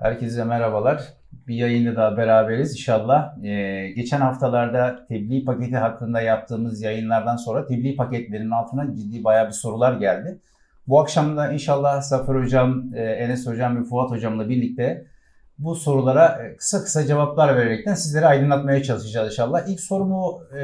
[0.00, 1.02] Herkese merhabalar.
[1.48, 3.44] Bir yayında daha beraberiz inşallah.
[3.44, 9.52] Ee, geçen haftalarda tebliğ paketi hakkında yaptığımız yayınlardan sonra tebliğ paketlerinin altına ciddi bayağı bir
[9.52, 10.38] sorular geldi.
[10.88, 15.06] Bu akşam da inşallah Zafer Hocam, e, Enes Hocam ve Fuat Hocam'la birlikte
[15.58, 19.68] bu sorulara e, kısa kısa cevaplar vererekten sizleri aydınlatmaya çalışacağız inşallah.
[19.68, 20.62] İlk sorumu e,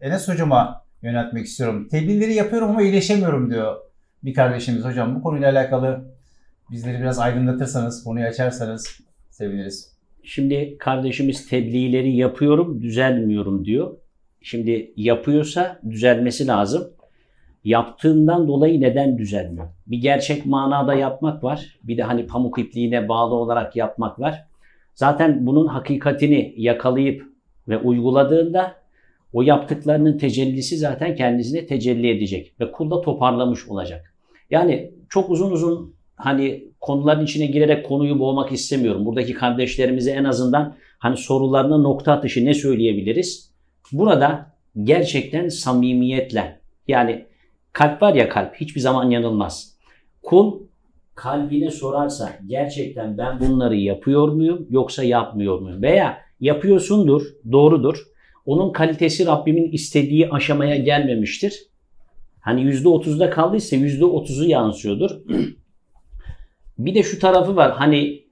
[0.00, 1.88] Enes Hocam'a yöneltmek istiyorum.
[1.90, 3.89] Tebliğleri yapıyorum ama iyileşemiyorum diyor
[4.22, 4.84] bir kardeşimiz.
[4.84, 6.04] Hocam bu konuyla alakalı
[6.70, 9.92] bizleri biraz aydınlatırsanız, konuyu açarsanız seviniriz.
[10.22, 13.96] Şimdi kardeşimiz tebliğleri yapıyorum, düzelmiyorum diyor.
[14.42, 16.90] Şimdi yapıyorsa düzelmesi lazım.
[17.64, 19.66] Yaptığından dolayı neden düzelmiyor?
[19.86, 21.78] Bir gerçek manada yapmak var.
[21.82, 24.44] Bir de hani pamuk ipliğine bağlı olarak yapmak var.
[24.94, 27.26] Zaten bunun hakikatini yakalayıp
[27.68, 28.74] ve uyguladığında
[29.32, 34.09] o yaptıklarının tecellisi zaten kendisine tecelli edecek ve kulda toparlamış olacak.
[34.50, 39.06] Yani çok uzun uzun hani konuların içine girerek konuyu boğmak istemiyorum.
[39.06, 43.50] Buradaki kardeşlerimize en azından hani sorularına nokta atışı ne söyleyebiliriz?
[43.92, 44.52] Burada
[44.82, 47.26] gerçekten samimiyetle yani
[47.72, 49.76] kalp var ya kalp hiçbir zaman yanılmaz.
[50.22, 50.60] Kul
[51.14, 55.82] kalbine sorarsa gerçekten ben bunları yapıyor muyum yoksa yapmıyor muyum?
[55.82, 57.22] Veya yapıyorsundur,
[57.52, 58.04] doğrudur.
[58.46, 61.69] Onun kalitesi Rabbimin istediği aşamaya gelmemiştir.
[62.40, 65.10] Hani %30'da kaldıysa %30'u yansıyordur.
[66.78, 67.72] Bir de şu tarafı var.
[67.72, 68.22] Hani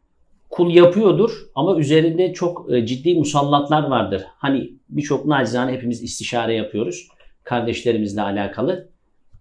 [0.50, 4.23] kul yapıyordur ama üzerinde çok e, ciddi musallatlar vardır.
[4.39, 7.09] Hani birçok nacizane hepimiz istişare yapıyoruz.
[7.45, 8.89] Kardeşlerimizle alakalı.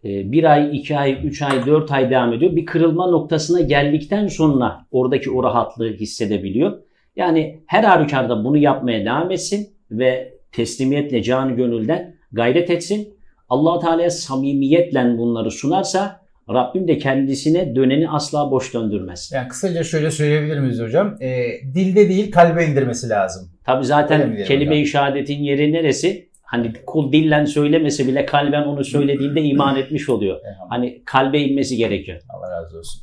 [0.03, 2.55] E, bir ay, iki ay, üç ay, dört ay devam ediyor.
[2.55, 6.79] Bir kırılma noktasına geldikten sonra oradaki o rahatlığı hissedebiliyor.
[7.15, 13.16] Yani her halükarda bunu yapmaya devam etsin ve teslimiyetle canı gönülden gayret etsin.
[13.49, 19.31] Allah Teala'ya samimiyetle bunları sunarsa Rabbim de kendisine döneni asla boş döndürmez.
[19.33, 21.15] Yani kısaca şöyle söyleyebilir miyiz hocam?
[21.21, 23.49] E, dilde değil kalbe indirmesi lazım.
[23.65, 26.27] Tabi zaten kelime-i şehadetin yeri neresi?
[26.41, 30.39] Hani kul dillen söylemese bile kalben onu söylediğinde iman etmiş oluyor.
[30.69, 32.21] Hani kalbe inmesi gerekiyor.
[32.29, 33.01] Allah razı olsun.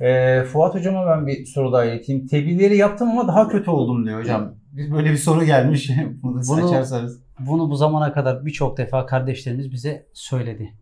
[0.00, 2.26] E, Fuat hocama ben bir soru daha ileteyim.
[2.26, 4.54] Tebliğleri yaptım ama daha kötü oldum diyor hocam.
[4.72, 5.90] Böyle bir soru gelmiş.
[6.22, 7.22] Bunu, bunu açarsanız.
[7.46, 10.74] Bunu bu zamana kadar birçok defa kardeşlerimiz bize söyledi.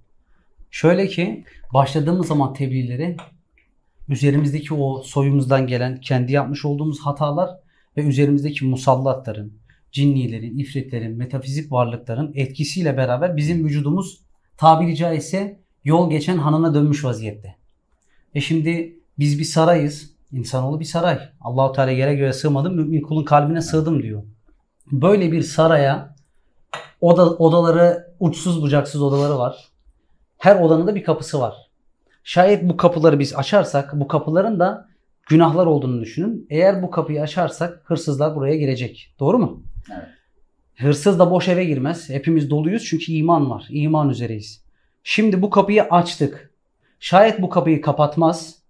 [0.71, 1.45] Şöyle ki
[1.75, 3.17] başladığımız zaman tebliğleri
[4.09, 7.51] üzerimizdeki o soyumuzdan gelen kendi yapmış olduğumuz hatalar
[7.97, 9.53] ve üzerimizdeki musallatların,
[9.93, 14.21] cinnilerin, ifritlerin, metafizik varlıkların etkisiyle beraber bizim vücudumuz
[14.57, 17.57] tabiri caizse yol geçen hanına dönmüş vaziyette.
[18.35, 20.11] E şimdi biz bir sarayız.
[20.33, 21.19] İnsanoğlu bir saray.
[21.41, 24.23] Allahu Teala yere göre sığmadım, mümin kulun kalbine sığdım diyor.
[24.93, 26.15] Böyle bir saraya
[27.01, 29.69] oda, odaları uçsuz bucaksız odaları var.
[30.39, 31.55] Her odanın da bir kapısı var.
[32.25, 34.89] Şayet bu kapıları biz açarsak bu kapıların da
[35.29, 36.47] günahlar olduğunu düşünün.
[36.51, 39.15] Eğer bu kapıyı açarsak hırsızlar buraya girecek.
[39.21, 39.63] Doğru mu?
[39.93, 40.09] Evet.
[40.79, 42.11] Hırsız da boş eve girmez.
[42.11, 43.67] Hepimiz doluyuz çünkü iman var.
[43.71, 44.65] İman üzereyiz.
[45.05, 46.51] Şimdi bu kapıyı açtık.
[47.01, 48.61] Şayet bu kapıyı kapatmaz,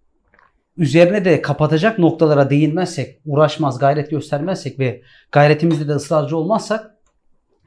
[0.77, 5.03] üzerine de kapatacak noktalara değinmezsek, uğraşmaz, gayret göstermezsek ve
[5.33, 6.97] gayretimizde de ısrarcı olmazsak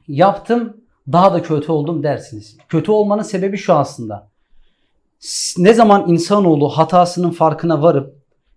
[0.08, 0.76] yaptım
[1.12, 2.56] daha da kötü oldum dersiniz.
[2.68, 4.28] Kötü olmanın sebebi şu aslında.
[5.58, 8.14] Ne zaman insanoğlu hatasının farkına varıp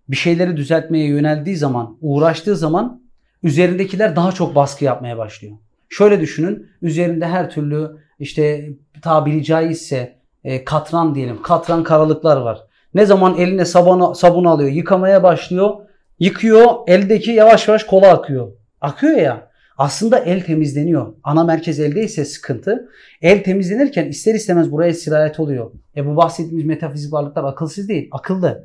[0.08, 3.02] bir şeyleri düzeltmeye yöneldiği zaman, uğraştığı zaman
[3.42, 5.56] üzerindekiler daha çok baskı yapmaya başlıyor.
[5.88, 8.68] Şöyle düşünün, üzerinde her türlü işte
[9.02, 12.60] tabiri caizse e, katran diyelim, katran karalıklar var.
[12.94, 15.74] Ne zaman eline sabunu, sabun alıyor, yıkamaya başlıyor,
[16.18, 18.52] yıkıyor, eldeki yavaş yavaş kola akıyor.
[18.80, 19.47] Akıyor ya.
[19.78, 21.14] Aslında el temizleniyor.
[21.24, 22.88] Ana merkez eldeyse sıkıntı.
[23.22, 25.70] El temizlenirken ister istemez buraya sirayet oluyor.
[25.96, 28.64] E bu bahsettiğimiz metafizik varlıklar akılsız değil, akıllı.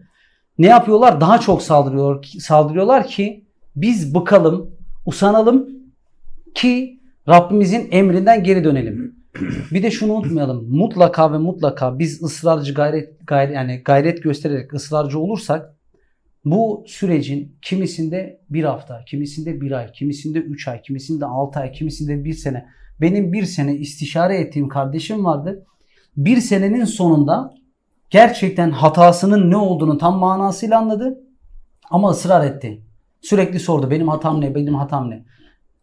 [0.58, 1.22] Ne yapıyorlar?
[1.22, 3.44] Daha çok saldırıyor, saldırıyorlar ki
[3.76, 4.72] biz bıkalım,
[5.06, 5.70] usanalım
[6.56, 9.16] ki Rabbimizin emrinden geri dönelim.
[9.72, 10.78] Bir de şunu unutmayalım.
[10.78, 15.76] Mutlaka ve mutlaka biz ısrarcı gayret, gayret yani gayret göstererek ısrarcı olursak
[16.46, 22.24] bu sürecin kimisinde bir hafta, kimisinde bir ay, kimisinde üç ay, kimisinde altı ay, kimisinde
[22.24, 22.66] bir sene.
[23.02, 25.66] Benim bir sene istişare ettiğim kardeşim vardı.
[26.18, 27.54] Bir senenin sonunda
[28.10, 31.20] gerçekten hatasının ne olduğunu tam manasıyla anladı.
[31.90, 32.82] Ama ısrar etti.
[33.22, 35.26] Sürekli sordu benim hatam ne, benim hatam ne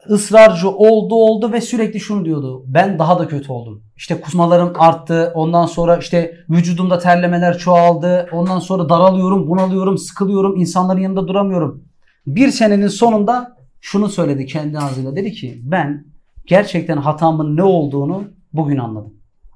[0.08, 2.64] ısrarcı oldu oldu ve sürekli şunu diyordu.
[2.66, 3.82] Ben daha da kötü oldum.
[3.96, 5.32] İşte kusmalarım arttı.
[5.34, 8.28] Ondan sonra işte vücudumda terlemeler çoğaldı.
[8.32, 10.56] Ondan sonra daralıyorum, bunalıyorum, sıkılıyorum.
[10.56, 11.84] insanların yanında duramıyorum.
[12.26, 15.16] Bir senenin sonunda şunu söyledi kendi ağzıyla.
[15.16, 16.06] Dedi ki ben
[16.46, 19.14] gerçekten hatamın ne olduğunu bugün anladım.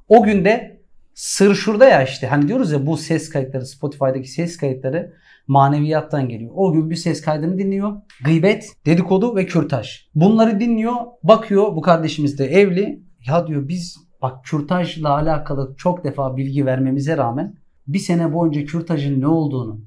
[0.08, 0.74] O günde
[1.14, 5.12] Sır şurada ya işte hani diyoruz ya bu ses kayıtları Spotify'daki ses kayıtları
[5.46, 6.50] maneviyattan geliyor.
[6.54, 7.92] O gün bir ses kaydını dinliyor.
[8.24, 10.00] Gıybet, dedikodu ve kürtaj.
[10.14, 10.94] Bunları dinliyor.
[11.22, 13.02] Bakıyor bu kardeşimiz de evli.
[13.26, 17.54] Ya diyor biz bak kürtajla alakalı çok defa bilgi vermemize rağmen
[17.86, 19.80] bir sene boyunca kürtajın ne olduğunu,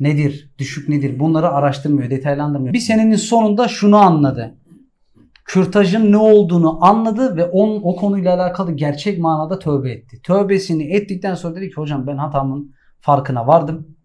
[0.00, 2.74] nedir, düşük nedir bunları araştırmıyor, detaylandırmıyor.
[2.74, 4.58] Bir senenin sonunda şunu anladı.
[5.44, 10.22] Kürtajın ne olduğunu anladı ve on, o konuyla alakalı gerçek manada tövbe etti.
[10.22, 13.97] Tövbesini ettikten sonra dedi ki hocam ben hatamın farkına vardım.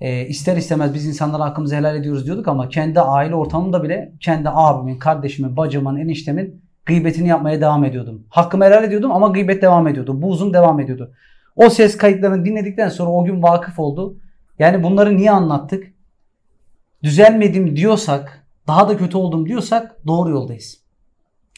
[0.00, 4.48] E, ister istemez biz insanlara hakkımızı helal ediyoruz diyorduk ama kendi aile ortamında bile kendi
[4.48, 8.26] abimin, kardeşimin, bacımın, eniştemin gıybetini yapmaya devam ediyordum.
[8.28, 10.22] Hakkımı helal ediyordum ama gıybet devam ediyordu.
[10.22, 11.12] Buzum devam ediyordu.
[11.56, 14.16] O ses kayıtlarını dinledikten sonra o gün vakıf oldu.
[14.58, 15.94] Yani bunları niye anlattık?
[17.02, 20.80] Düzelmedim diyorsak, daha da kötü oldum diyorsak doğru yoldayız.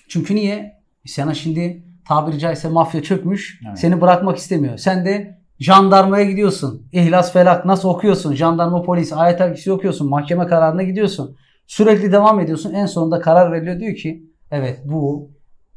[0.08, 0.76] Çünkü niye?
[1.06, 3.78] Sana şimdi tabiri caizse mafya çökmüş, Evet.
[3.78, 4.78] seni bırakmak istemiyor.
[4.78, 6.86] Sen de jandarmaya gidiyorsun.
[6.92, 8.34] İhlas felak nasıl okuyorsun?
[8.34, 10.08] Jandarma polis, ayet kişi okuyorsun.
[10.08, 11.36] Mahkeme kararına gidiyorsun.
[11.66, 12.74] Sürekli devam ediyorsun.
[12.74, 15.30] En sonunda karar veriliyor diyor ki evet bu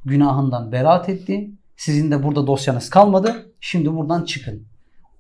[0.06, 1.52] günahından beraat etti.
[1.78, 3.52] Sizin de burada dosyanız kalmadı.
[3.60, 4.64] Şimdi buradan çıkın.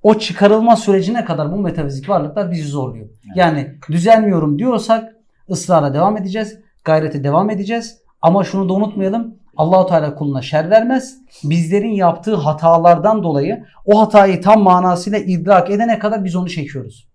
[0.03, 3.09] O çıkarılma sürecine kadar bu metafizik varlıklar bizi zorluyor.
[3.35, 5.15] Yani düzelmiyorum diyorsak
[5.49, 6.59] ısrara devam edeceğiz.
[6.83, 7.97] Gayrete devam edeceğiz.
[8.21, 9.35] Ama şunu da unutmayalım.
[9.59, 11.17] Allahu Teala kuluna şer vermez.
[11.43, 17.09] Bizlerin yaptığı hatalardan dolayı o hatayı tam manasıyla idrak edene kadar biz onu çekiyoruz.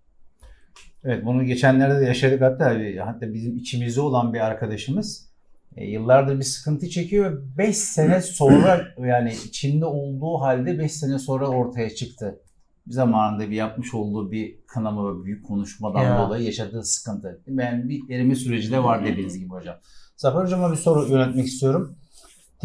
[1.03, 5.29] Evet bunu geçenlerde de yaşadık hatta hatta bizim içimizde olan bir arkadaşımız
[5.75, 7.43] e, yıllardır bir sıkıntı çekiyor.
[7.57, 12.39] 5 sene sonra yani içinde olduğu halde 5 sene sonra ortaya çıktı.
[12.87, 16.19] Bir zamanında bir yapmış olduğu bir kınama ve büyük konuşmadan Ya.
[16.19, 17.41] dolayı yaşadığı sıkıntı.
[17.47, 19.75] Yani bir erime süreci de var dediğiniz gibi hocam.
[20.17, 21.95] Zafer hocama bir soru yönetmek istiyorum.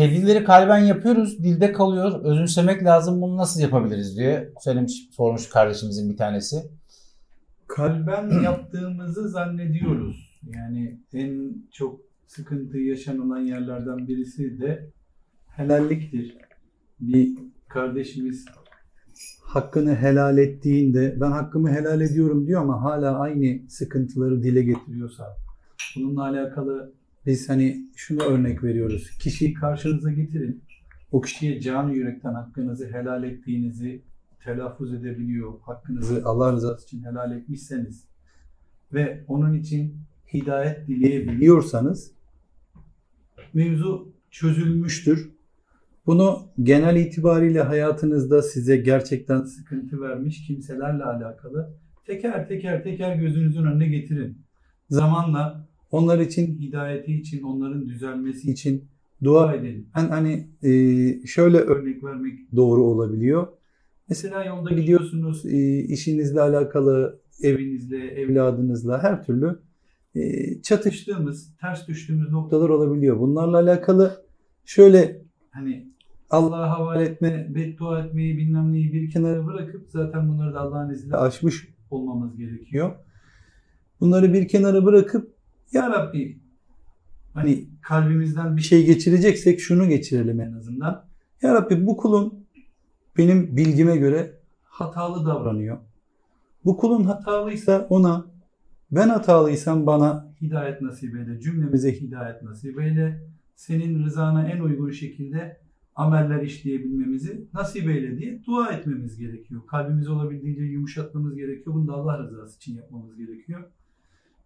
[0.01, 2.25] Tebliğleri kalben yapıyoruz, dilde kalıyor.
[2.25, 3.21] Özümsemek lazım.
[3.21, 6.57] Bunu nasıl yapabiliriz diye söylemiş, sormuş kardeşimizin bir tanesi.
[7.67, 10.41] kalben yaptığımızı zannediyoruz.
[10.55, 14.91] Yani en çok sıkıntı yaşanılan yerlerden birisi de
[15.47, 16.37] helalliktir.
[17.01, 17.39] Bir
[17.69, 18.45] kardeşimiz
[19.43, 25.37] hakkını helal ettiğinde ben hakkımı helal ediyorum diyor ama hala aynı sıkıntıları dile getiriyorsa
[25.97, 27.00] bununla alakalı
[27.31, 29.11] biz hani şunu örnek veriyoruz.
[29.11, 30.63] Kişiyi karşınıza getirin.
[31.13, 34.03] O kişiye canı yürekten hakkınızı helal ettiğinizi
[34.45, 38.05] telaffuz edebiliyor, hakkınızı Allah rızası için helal etmişseniz
[38.93, 39.97] ve onun için
[40.35, 42.13] hidayet dileyebiliyorsanız
[43.55, 45.31] mevzu çözülmüştür.
[46.07, 51.75] Bunu genel itibariyle hayatınızda size gerçekten sıkıntı vermiş kimselerle alakalı
[52.07, 54.39] teker teker teker gözünüzün önüne getirin.
[54.89, 58.85] Zamanla onlar için hidayeti için, onların düzelmesi için
[59.25, 59.89] dua edin.
[59.97, 60.73] Ben hani e,
[61.27, 63.47] şöyle örnek vermek doğru olabiliyor.
[64.09, 69.59] Mesela yolda gidiyorsunuz, e, işinizle alakalı, evinizle, evladınızla her türlü
[70.15, 73.21] e, çatıştığımız, ters düştüğümüz noktalar olabiliyor.
[73.21, 74.25] Bunlarla alakalı
[74.65, 75.91] şöyle hani
[76.31, 81.17] Allah'a havale etme, beddua etmeyi bilmem neyi bir kenara bırakıp zaten bunları da Allah'ın izniyle
[81.17, 82.93] aşmış olmamız gerekiyor.
[84.01, 85.35] Bunları bir kenara bırakıp
[85.73, 86.39] Ya Rabbi
[87.35, 91.05] hani kalbimizden bir şey geçireceksek şunu geçirelim en azından.
[91.43, 92.47] Ya Rabbi bu kulun
[93.17, 95.79] benim bilgime göre hatalı davranıyor.
[96.65, 98.27] Bu kulun hatalıysa ona,
[98.91, 103.25] ben hatalıysam bana hidayet nasip eyle, cümlemize hidayet nasip eyle.
[103.57, 105.61] Senin rızana en uygun şekilde
[105.97, 109.61] ameller işleyebilmemizi nasip eyle diye dua etmemiz gerekiyor.
[109.67, 111.77] Kalbimizi olabildiğince yumuşatmamız gerekiyor.
[111.77, 113.65] Bunu da Allah rızası için yapmamız gerekiyor.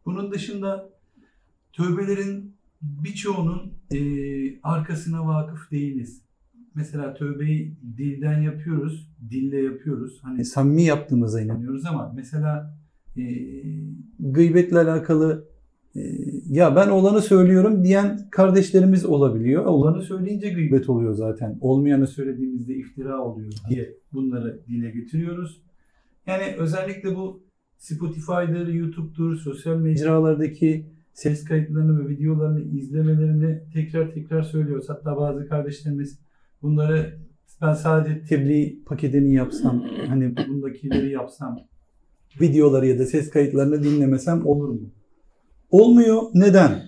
[0.07, 0.91] Bunun dışında
[1.77, 6.23] tövbelerin birçoğunun eee, arkasına vakıf değiliz.
[6.75, 10.19] Mesela tövbeyi dilden yapıyoruz, dille yapıyoruz.
[10.23, 12.77] Hani samimi yaptığımıza inanıyoruz ama mesela
[13.17, 13.65] eee
[14.21, 15.49] gıybetle alakalı
[15.95, 19.65] eee, ya ben olanı söylüyorum diyen kardeşlerimiz olabiliyor.
[19.65, 21.59] Olanı söyleyince gıybet oluyor zaten.
[21.61, 25.61] Olmayanı söylediğimizde iftira oluyor diye bunları dile getiriyoruz.
[26.27, 27.43] Yani özellikle bu
[27.79, 34.89] Spotify'dır, YouTube'dur, sosyal mecralardaki ses kayıtlarını ve videolarını izlemelerini tekrar tekrar söylüyoruz.
[34.89, 36.19] Hatta bazı kardeşlerimiz
[36.63, 37.19] bunları
[37.63, 41.61] ben sadece tebliğ paketini yapsam, hani bundakileri yapsam,
[42.41, 44.91] videoları ya da ses kayıtlarını dinlemesem olur mu?
[45.71, 46.23] Olmuyor.
[46.35, 46.83] Neden?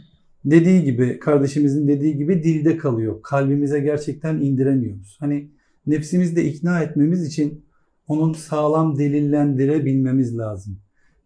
[0.44, 3.22] Dediği gibi, kardeşimizin dediği gibi dilde kalıyor.
[3.22, 5.16] Kalbimize gerçekten indiremiyoruz.
[5.20, 5.50] Hani
[5.86, 7.64] nefsimizde ikna etmemiz için
[8.08, 10.78] onun sağlam delillendirebilmemiz lazım.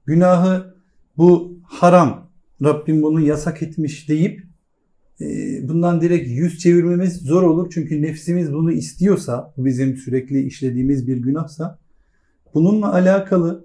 [0.07, 0.75] Günahı
[1.16, 2.30] bu haram,
[2.64, 4.43] Rabbim bunu yasak etmiş deyip
[5.21, 5.25] e,
[5.69, 7.71] bundan direkt yüz çevirmemiz zor olur.
[7.75, 11.79] Çünkü nefsimiz bunu istiyorsa, bizim sürekli işlediğimiz bir günahsa,
[12.55, 13.64] bununla alakalı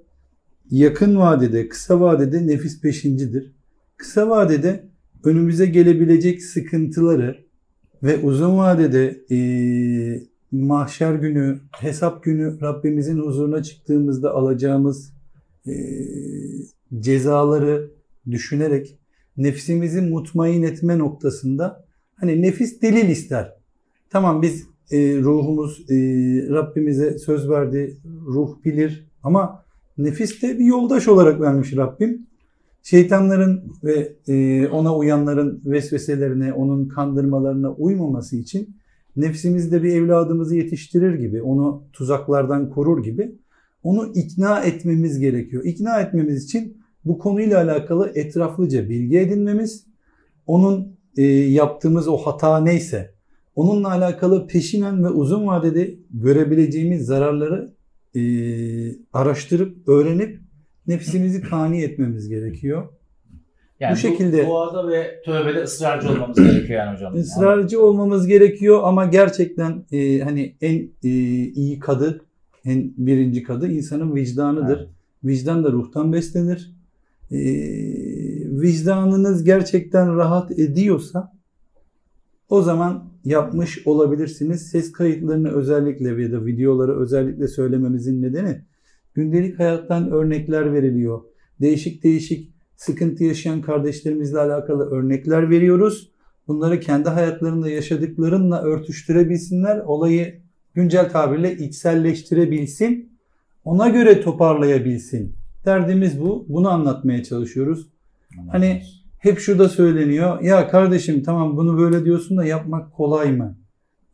[0.71, 3.51] yakın vadede, kısa vadede nefis peşincidir.
[3.97, 4.83] Kısa vadede
[5.23, 7.45] önümüze gelebilecek sıkıntıları
[8.03, 9.37] ve uzun vadede e,
[10.51, 15.13] mahşer günü, hesap günü Rabbimizin huzuruna çıktığımızda alacağımız
[15.67, 15.73] e,
[16.99, 17.94] cezaları
[18.31, 18.97] düşünerek
[19.37, 23.53] nefsimizi mutmain etme noktasında hani nefis delil ister.
[24.09, 25.95] Tamam biz e, ruhumuz e,
[26.49, 29.65] Rabbimize söz verdi, ruh bilir ama
[29.97, 32.27] nefis de bir yoldaş olarak vermiş Rabbim.
[32.83, 38.75] Şeytanların ve e, ona uyanların vesveselerine, onun kandırmalarına uymaması için
[39.15, 43.35] nefsimizde bir evladımızı yetiştirir gibi, onu tuzaklardan korur gibi
[43.83, 45.63] onu ikna etmemiz gerekiyor.
[45.65, 49.85] İkna etmemiz için bu konuyla alakalı etraflıca bilgi edinmemiz,
[50.47, 53.11] onun e, yaptığımız o hata neyse,
[53.55, 57.73] onunla alakalı peşinen ve uzun vadede görebileceğimiz zararları
[58.15, 58.21] e,
[59.13, 60.39] araştırıp, öğrenip
[60.87, 62.87] nefsimizi kani etmemiz gerekiyor.
[63.79, 67.15] Yani Bu şekilde- duada ve tövbede ısrarcı olmamız gerekiyor yani hocam.
[67.15, 71.09] Israrcı olmamız gerekiyor ama gerçekten e, hani en e,
[71.53, 72.21] iyi kadı,
[72.65, 74.77] en birinci kadı insanın vicdanıdır.
[74.77, 74.89] Evet.
[75.23, 76.74] Vicdan da ruhtan beslenir.
[77.31, 77.37] E,
[78.61, 81.35] vicdanınız gerçekten rahat ediyorsa
[82.49, 84.67] o zaman yapmış olabilirsiniz.
[84.67, 88.61] Ses kayıtlarını özellikle ya da videoları özellikle söylememizin nedeni
[89.13, 91.21] gündelik hayattan örnekler veriliyor.
[91.61, 96.11] Değişik değişik sıkıntı yaşayan kardeşlerimizle alakalı örnekler veriyoruz.
[96.47, 99.77] Bunları kendi hayatlarında yaşadıklarınla örtüştürebilsinler.
[99.77, 100.41] Olayı
[100.73, 103.09] güncel tabirle içselleştirebilsin.
[103.65, 105.35] Ona göre toparlayabilsin.
[105.65, 106.45] Derdimiz bu.
[106.49, 107.87] Bunu anlatmaya çalışıyoruz.
[108.51, 108.81] Hani
[109.19, 110.41] hep şurada söyleniyor.
[110.41, 113.57] Ya kardeşim tamam bunu böyle diyorsun da yapmak kolay mı?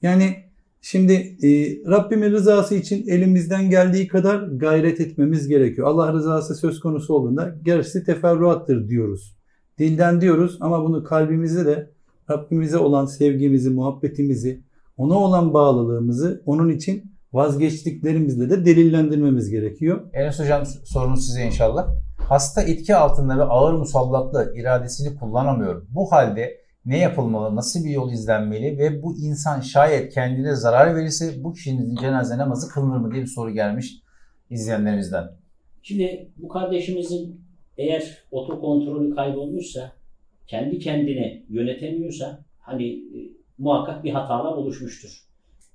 [0.01, 0.35] Yani
[0.81, 1.49] şimdi e,
[1.91, 5.87] Rabbimin rızası için elimizden geldiği kadar gayret etmemiz gerekiyor.
[5.87, 9.35] Allah rızası söz konusu olduğunda gerisi teferruattır diyoruz.
[9.79, 11.89] Dilden diyoruz ama bunu kalbimize de
[12.29, 14.61] Rabbimize olan sevgimizi, muhabbetimizi,
[14.97, 20.09] ona olan bağlılığımızı onun için vazgeçtiklerimizle de delillendirmemiz gerekiyor.
[20.13, 21.87] Enes hocam sorunuz size inşallah.
[22.17, 25.85] Hasta etki altında ve ağır musallatla iradesini kullanamıyor.
[25.89, 31.43] Bu halde ne yapılmalı, nasıl bir yol izlenmeli ve bu insan şayet kendine zarar verirse
[31.43, 33.95] bu kişinin cenaze namazı kılınır mı diye bir soru gelmiş
[34.49, 35.31] izleyenlerimizden.
[35.81, 37.41] Şimdi bu kardeşimizin
[37.77, 39.91] eğer otokontrolü kaybolmuşsa,
[40.47, 43.19] kendi kendine yönetemiyorsa hani e,
[43.57, 45.30] muhakkak bir hatalar oluşmuştur.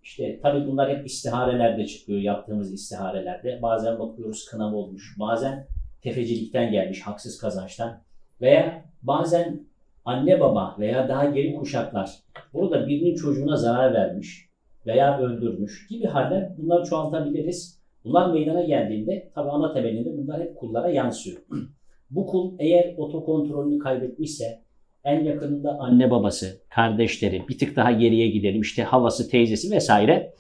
[0.07, 3.59] İşte tabii bunlar hep istiharelerde çıkıyor, yaptığımız istiharelerde.
[3.63, 5.67] Bazen bakıyoruz kınav olmuş, bazen
[6.03, 8.03] tefecilikten gelmiş, haksız kazançtan
[8.41, 9.67] veya bazen
[10.05, 12.11] anne baba veya daha geri kuşaklar
[12.53, 14.49] burada birinin çocuğuna zarar vermiş
[14.87, 17.83] veya öldürmüş gibi haller bunları çoğaltabiliriz.
[18.05, 21.39] Bunlar meydana geldiğinde tabii ana temelinde bunlar hep kullara yansıyor.
[22.11, 24.63] Bu kul eğer otokontrolünü kaybetmişse
[25.07, 30.33] en yakınında anne babası, kardeşleri, bir tık daha geriye gidelim işte havası, teyzesi vesaire.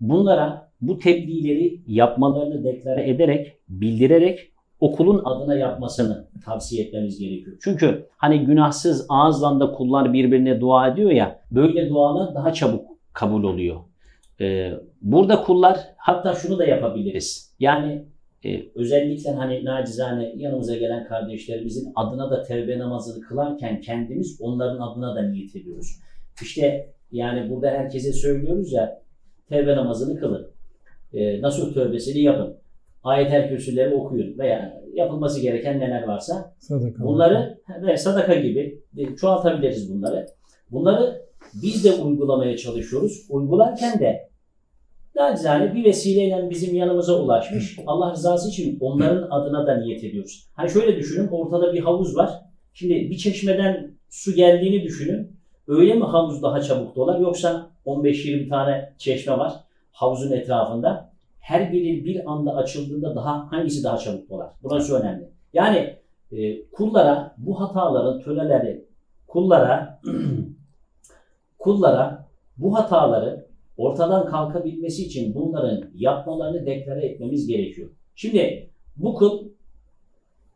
[0.00, 7.56] Bunlara bu tebliğleri yapmalarını deklare ederek, bildirerek okulun adına yapmasını tavsiye etmemiz gerekiyor.
[7.64, 13.42] Çünkü hani günahsız ağızla da kullar birbirine dua ediyor ya, böyle dualar daha çabuk kabul
[13.42, 13.76] oluyor.
[14.40, 17.56] Ee, burada kullar hatta şunu da yapabiliriz.
[17.60, 18.04] Yani
[18.44, 25.16] e, özellikle hani nacizane yanımıza gelen kardeşlerimizin adına da tevbe namazını kılarken kendimiz onların adına
[25.16, 26.00] da niyet ediyoruz.
[26.42, 29.02] İşte yani burada herkese söylüyoruz ya
[29.48, 30.50] tevbe namazını kılın.
[31.12, 32.56] E, nasıl tövbesini yapın.
[33.04, 37.04] Ayet-el kürsüleri okuyun veya yapılması gereken neler varsa Sadaka.
[37.04, 38.82] bunları ve sadaka gibi
[39.20, 40.26] çoğaltabiliriz bunları.
[40.70, 41.22] Bunları
[41.62, 43.26] biz de uygulamaya çalışıyoruz.
[43.30, 44.28] Uygularken de
[45.14, 47.78] nacizane bir vesileyle bizim yanımıza ulaşmış.
[47.86, 50.46] Allah rızası için onların adına da niyet ediyoruz.
[50.54, 52.30] Hani şöyle düşünün ortada bir havuz var.
[52.72, 55.36] Şimdi bir çeşmeden su geldiğini düşünün.
[55.68, 59.52] Öyle mi havuz daha çabuk dolar yoksa 15-20 tane çeşme var
[59.92, 61.12] havuzun etrafında.
[61.40, 64.52] Her biri bir anda açıldığında daha hangisi daha çabuk dolar?
[64.62, 65.28] Burası önemli.
[65.52, 65.96] Yani
[66.32, 68.84] e, kullara bu hataların töleleri
[69.26, 70.00] kullara
[71.58, 73.41] kullara bu hataları
[73.76, 77.90] ortadan kalkabilmesi için bunların yapmalarını deklare etmemiz gerekiyor.
[78.14, 79.48] Şimdi bu kul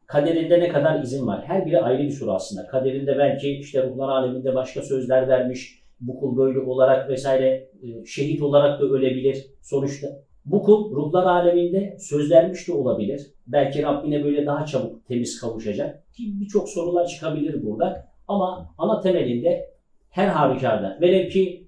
[0.06, 1.44] kaderinde ne kadar izin var?
[1.44, 2.66] Her biri ayrı bir soru aslında.
[2.66, 5.82] Kaderinde belki işte ruhlar aleminde başka sözler vermiş.
[6.00, 10.08] Bu kul böyle olarak vesaire e, şehit olarak da ölebilir sonuçta.
[10.44, 13.32] Bu kul ruhlar aleminde söz vermiş de olabilir.
[13.46, 16.14] Belki Rabbine böyle daha çabuk temiz kavuşacak.
[16.14, 18.06] Ki birçok sorular çıkabilir burada.
[18.28, 19.70] Ama ana temelinde
[20.10, 21.65] her halükarda velev ki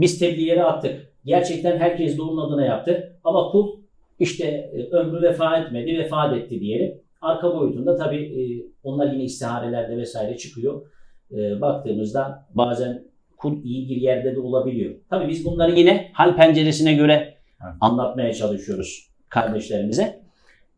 [0.00, 1.12] biz tebliğleri attık.
[1.24, 3.16] Gerçekten herkes de onun adına yaptı.
[3.24, 3.78] Ama kul
[4.18, 7.00] işte e, ömrü vefa etmedi, vefat etti diyelim.
[7.20, 8.42] Arka boyutunda tabii e,
[8.84, 10.82] onlar yine istiharelerde vesaire çıkıyor.
[11.30, 13.04] E, baktığımızda bazen
[13.36, 14.94] kul iyi bir yerde de olabiliyor.
[15.10, 17.34] Tabii biz bunları yine hal penceresine göre
[17.80, 20.20] anlatmaya çalışıyoruz kardeşlerimize.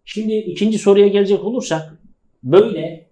[0.05, 1.99] Şimdi ikinci soruya gelecek olursak
[2.43, 3.11] böyle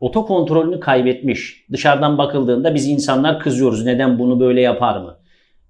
[0.00, 1.66] otokontrolünü kaybetmiş.
[1.72, 3.84] Dışarıdan bakıldığında biz insanlar kızıyoruz.
[3.84, 5.16] Neden bunu böyle yapar mı?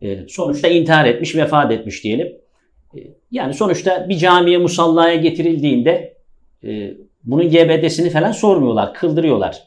[0.02, 2.32] E, sonuçta intihar etmiş, vefat etmiş diyelim.
[2.96, 2.98] E,
[3.30, 6.16] yani sonuçta bir camiye musallaya getirildiğinde
[6.64, 6.94] e,
[7.24, 9.62] bunun GBD'sini falan sormuyorlar, kıldırıyorlar.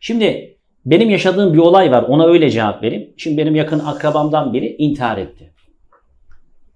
[0.00, 2.02] Şimdi benim yaşadığım bir olay var.
[2.02, 3.10] Ona öyle cevap vereyim.
[3.16, 5.52] Şimdi benim yakın akrabamdan biri intihar etti.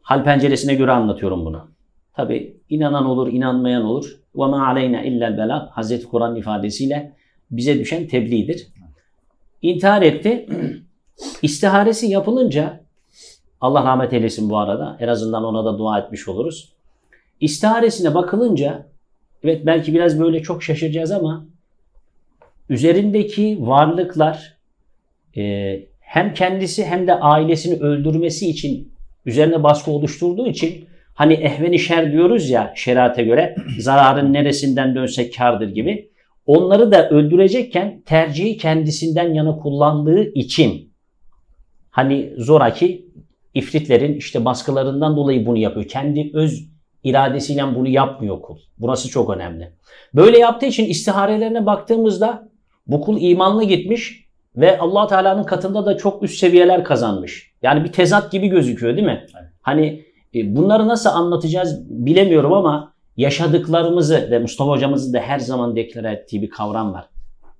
[0.03, 1.69] Hal penceresine göre anlatıyorum bunu.
[2.15, 4.17] Tabi inanan olur, inanmayan olur.
[4.37, 7.13] Ve ma aleyna illel bela Hazreti Kur'an ifadesiyle
[7.51, 8.67] bize düşen tebliğdir.
[9.63, 10.47] İntihar etti.
[11.43, 12.86] İstiharesi yapılınca
[13.61, 14.97] Allah rahmet eylesin bu arada.
[15.01, 16.73] En azından ona da dua etmiş oluruz.
[17.41, 18.87] İstiharesine bakılınca
[19.45, 21.47] evet belki biraz böyle çok şaşıracağız ama
[22.69, 24.57] üzerindeki varlıklar
[25.37, 28.93] e, hem kendisi hem de ailesini öldürmesi için
[29.27, 30.85] üzerine baskı oluşturduğu için
[31.15, 36.11] hani ehveni şer diyoruz ya şerate göre zararın neresinden dönse kardır gibi.
[36.47, 40.93] Onları da öldürecekken tercihi kendisinden yana kullandığı için
[41.91, 43.07] hani zoraki
[43.57, 45.89] ifritlerin işte baskılarından dolayı bunu yapıyor.
[45.89, 46.69] Kendi öz
[47.05, 48.59] iradesiyle bunu yapmıyor kul.
[48.79, 49.73] Burası çok önemli.
[50.15, 52.49] Böyle yaptığı için istiharelerine baktığımızda
[52.87, 57.53] bu kul imanlı gitmiş ve allah Teala'nın katında da çok üst seviyeler kazanmış.
[57.63, 59.27] Yani bir tezat gibi gözüküyor değil mi?
[59.63, 66.13] Hani e, bunları nasıl anlatacağız bilemiyorum ama yaşadıklarımızı ve Mustafa hocamızın da her zaman deklare
[66.13, 67.09] ettiği bir kavram var.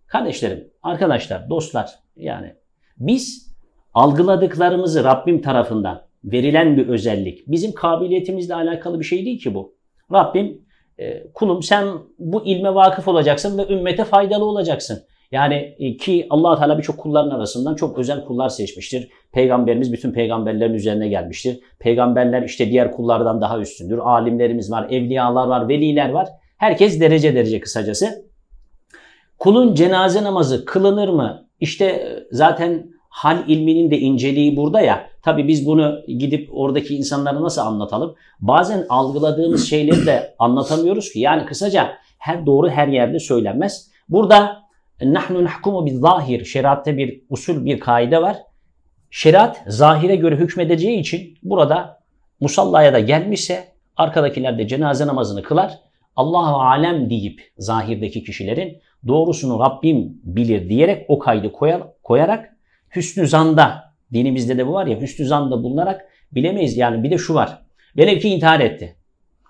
[0.07, 2.55] Kardeşlerim, arkadaşlar, dostlar yani
[2.99, 3.46] biz
[3.97, 7.49] algıladıklarımızı Rabbim tarafından verilen bir özellik.
[7.49, 9.75] Bizim kabiliyetimizle alakalı bir şey değil ki bu.
[10.13, 10.61] Rabbim
[10.99, 11.89] e, kulum sen
[12.19, 15.03] bu ilme vakıf olacaksın ve ümmete faydalı olacaksın.
[15.33, 19.09] Yani e, ki allah Teala birçok kulların arasından çok özel kullar seçmiştir.
[19.33, 21.61] Peygamberimiz bütün peygamberlerin üzerine gelmiştir.
[21.79, 23.99] Peygamberler işte diğer kullardan daha üstündür.
[23.99, 26.29] Alimlerimiz var, evliyalar var, veliler var.
[26.57, 28.27] Herkes derece derece kısacası.
[29.39, 31.49] Kulun cenaze namazı kılınır mı?
[31.61, 35.11] İşte e, zaten hal ilminin de inceliği burada ya.
[35.23, 38.15] Tabi biz bunu gidip oradaki insanlara nasıl anlatalım?
[38.41, 41.21] Bazen algıladığımız şeyleri de anlatamıyoruz ki.
[41.21, 43.91] Yani kısaca her doğru her yerde söylenmez.
[44.09, 44.63] Burada
[45.03, 48.37] nahnu nahkumu bil zahir şeriatte bir usul bir kaide var.
[49.11, 52.01] Şeriat zahire göre hükmedeceği için burada
[52.41, 53.65] musallaya da gelmişse
[53.97, 55.79] arkadakiler de cenaze namazını kılar.
[56.17, 62.56] Allahu alem deyip zahirdeki kişilerin doğrusunu Rabbim bilir diyerek o kaydı koyar, koyarak
[62.97, 66.77] hüsnü zanda dinimizde de bu var ya hüsnü zanda bulunarak bilemeyiz.
[66.77, 67.59] Yani bir de şu var.
[67.97, 68.97] Velev ki intihar etti.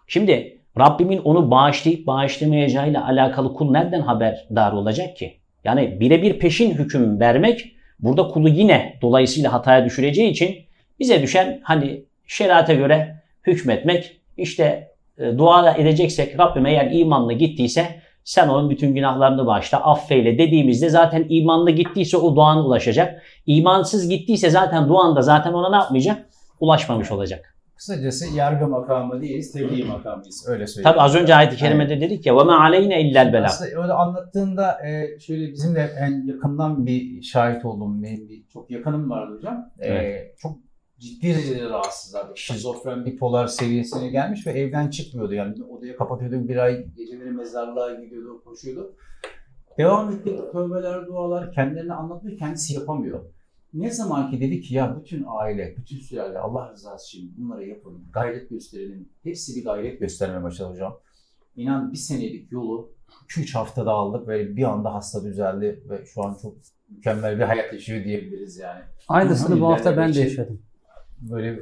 [0.06, 5.36] Şimdi Rabbimin onu bağışlayıp bağışlamayacağıyla alakalı kul nereden haberdar olacak ki?
[5.64, 10.56] Yani birebir peşin hüküm vermek burada kulu yine dolayısıyla hataya düşüreceği için
[10.98, 17.86] bize düşen hani şerate göre hükmetmek işte e, dua edeceksek Rabbim eğer imanlı gittiyse
[18.26, 23.22] sen onun bütün günahlarını bağışla, affeyle dediğimizde zaten imanlı gittiyse o duan ulaşacak.
[23.46, 26.26] İmansız gittiyse zaten duan da zaten ona ne yapmayacak?
[26.60, 27.54] Ulaşmamış olacak.
[27.76, 30.48] Kısacası yargı makamı değiliz, tebliğ makamıyız.
[30.48, 30.94] Öyle söyleyeyim.
[30.94, 33.46] Tabi az önce ayet-i kerimede yani, dedik ya ve ma aleyne illel bela.
[33.46, 38.02] Aslında öyle anlattığında e, şöyle bizim de en yakından bir şahit oldum.
[38.02, 39.70] Benim bir çok yakınım vardı hocam.
[39.78, 40.04] E, evet.
[40.04, 40.65] Ee, çok
[40.98, 42.32] ciddi derecede rahatsızlardı.
[42.36, 45.34] Şizofren, bipolar seviyesine gelmiş ve evden çıkmıyordu.
[45.34, 48.96] Yani odaya kapatıyordu bir ay geceleri mezarlığa gidiyordu, koşuyordu.
[49.78, 53.24] Devam etti tövbeler, dualar kendilerine anlatıyor, kendisi yapamıyor.
[53.74, 58.04] Ne zaman ki dedi ki ya bütün aile, bütün sülale Allah rızası için bunları yapın,
[58.12, 59.08] gayret gösterelim.
[59.22, 60.98] Hepsi bir gayret göstermeye başladı hocam.
[61.56, 62.92] İnan bir senelik yolu
[63.28, 66.56] 2-3 haftada aldık ve bir anda hasta düzeldi ve şu an çok
[66.88, 68.80] mükemmel bir hayat yaşıyor diyebiliriz yani.
[69.08, 70.62] Aynısını bu hafta ben de Şey- yaşadım.
[71.20, 71.58] Böyle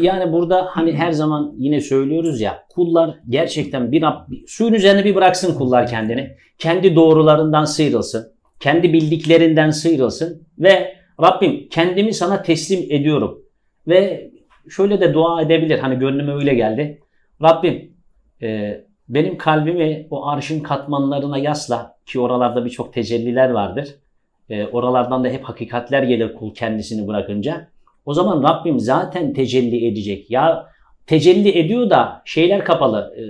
[0.00, 4.04] Yani burada hani her zaman yine söylüyoruz ya kullar gerçekten bir
[4.46, 6.36] suyun üzerine bir bıraksın kullar kendini.
[6.58, 8.32] Kendi doğrularından sıyrılsın.
[8.60, 13.42] Kendi bildiklerinden sıyrılsın ve Rabbim kendimi sana teslim ediyorum.
[13.88, 14.30] Ve
[14.70, 15.78] şöyle de dua edebilir.
[15.78, 17.00] Hani gönlüme öyle geldi.
[17.42, 17.92] Rabbim
[18.42, 23.88] e, benim kalbimi o arşın katmanlarına yasla ki oralarda birçok tecelliler vardır.
[24.50, 27.68] E, oralardan da hep hakikatler gelir kul kendisini bırakınca.
[28.06, 30.30] O zaman Rabbim zaten tecelli edecek.
[30.30, 30.66] Ya
[31.06, 33.14] tecelli ediyor da şeyler kapalı.
[33.18, 33.22] E,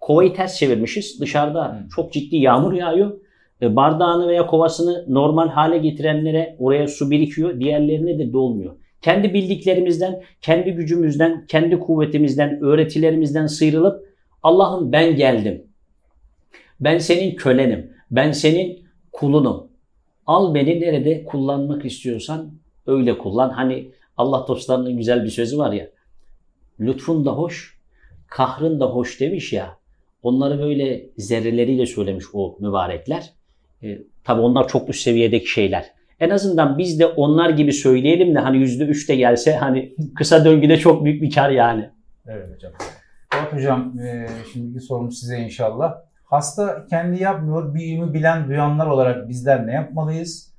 [0.00, 1.20] kovayı ters çevirmişiz.
[1.20, 3.20] Dışarıda çok ciddi yağmur yağıyor.
[3.62, 7.60] E, bardağını veya kovasını normal hale getirenlere oraya su birikiyor.
[7.60, 8.74] Diğerlerine de dolmuyor.
[9.02, 14.06] Kendi bildiklerimizden, kendi gücümüzden, kendi kuvvetimizden, öğretilerimizden sıyrılıp
[14.42, 15.62] Allah'ım ben geldim.
[16.80, 17.90] Ben senin kölenim.
[18.10, 18.78] Ben senin
[19.12, 19.68] kulunum.
[20.26, 22.52] Al beni nerede kullanmak istiyorsan
[22.86, 23.50] öyle kullan.
[23.50, 25.88] Hani Allah dostlarının güzel bir sözü var ya.
[26.80, 27.78] Lütfun da hoş,
[28.26, 29.76] kahrın da hoş demiş ya.
[30.22, 33.30] Onları böyle zerreleriyle söylemiş o mübarekler.
[33.82, 35.92] E, tabii onlar çok üst seviyedeki şeyler.
[36.20, 40.44] En azından biz de onlar gibi söyleyelim de hani yüzde üç de gelse hani kısa
[40.44, 41.90] döngüde çok büyük bir kar yani.
[42.26, 42.72] Evet hocam.
[43.34, 45.94] Evet hocam, e, şimdiki sorum size inşallah.
[46.24, 50.55] Hasta kendi yapmıyor, ilmi bilen duyanlar olarak bizler ne yapmalıyız?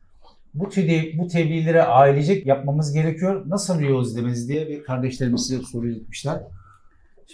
[0.60, 3.50] Bu tebliğ, bu tebliğleri ailecek yapmamız gerekiyor.
[3.50, 6.44] Nasıl yol izlemeliyiz diye bir kardeşlerimiz size soru etmişler.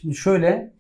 [0.02, 0.74] Şimdi şöyle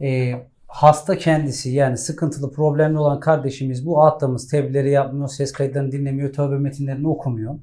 [0.00, 0.32] e,
[0.66, 6.58] hasta kendisi yani sıkıntılı problemli olan kardeşimiz bu attığımız tebliğleri yapmıyor, ses kayıtlarını dinlemiyor, tövbe
[6.58, 7.54] metinlerini okumuyor.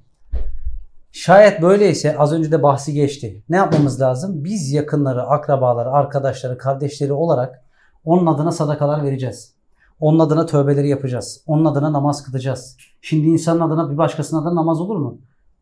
[1.12, 3.43] Şayet böyleyse az önce de bahsi geçti.
[3.50, 4.43] Ne yapmamız lazım?
[4.43, 7.63] Biz yakınları, akrabaları, arkadaşları, kardeşleri olarak
[8.04, 9.56] onun adına sadakalar vereceğiz.
[9.99, 11.43] Onun adına tövbeleri yapacağız.
[11.47, 12.77] Onun adına namaz kılacağız.
[13.01, 15.17] Şimdi insanın adına bir başkasının adına namaz olur mu?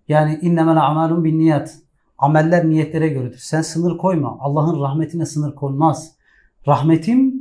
[0.08, 1.76] Yani innemel amalun bin niyat.
[2.18, 3.38] Ameller niyetlere göredir.
[3.38, 4.38] Sen sınır koyma.
[4.40, 6.12] Allah'ın rahmetine sınır konmaz.
[6.68, 7.34] Rahmetim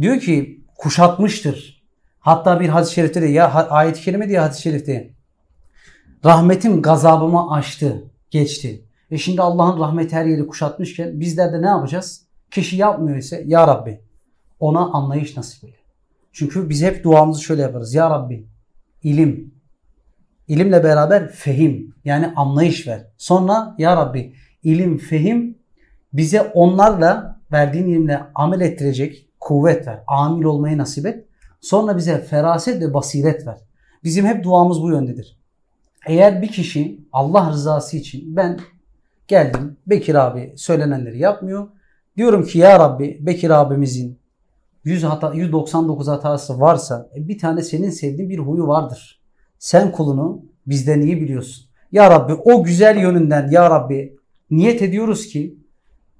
[0.00, 1.82] diyor ki kuşatmıştır.
[2.20, 5.14] Hatta bir hadis-i şerifte de ya ayet-i kerime diye hadis-i şerifte
[6.24, 8.84] rahmetim gazabımı aştı, geçti.
[9.10, 12.26] E şimdi Allah'ın rahmeti her yeri kuşatmışken bizler de ne yapacağız?
[12.50, 14.00] Kişi yapmıyor ise ya Rabbi
[14.60, 15.75] ona anlayış nasip eyle.
[16.36, 17.94] Çünkü biz hep duamızı şöyle yaparız.
[17.94, 18.46] Ya Rabbi
[19.02, 19.54] ilim,
[20.48, 23.06] ilimle beraber fehim yani anlayış ver.
[23.16, 25.58] Sonra ya Rabbi ilim, fehim
[26.12, 30.00] bize onlarla verdiğin ilimle amel ettirecek kuvvet ver.
[30.06, 31.24] Amil olmayı nasip et.
[31.60, 33.58] Sonra bize feraset ve basiret ver.
[34.04, 35.38] Bizim hep duamız bu yöndedir.
[36.06, 38.60] Eğer bir kişi Allah rızası için ben
[39.28, 41.68] geldim Bekir abi söylenenleri yapmıyor.
[42.16, 44.25] Diyorum ki ya Rabbi Bekir abimizin
[44.86, 49.20] 100 hata, 199 hatası varsa e, bir tane senin sevdiğin bir huyu vardır.
[49.58, 51.66] Sen kulunu bizden iyi biliyorsun.
[51.92, 54.16] Ya Rabbi o güzel yönünden Ya Rabbi
[54.50, 55.58] niyet ediyoruz ki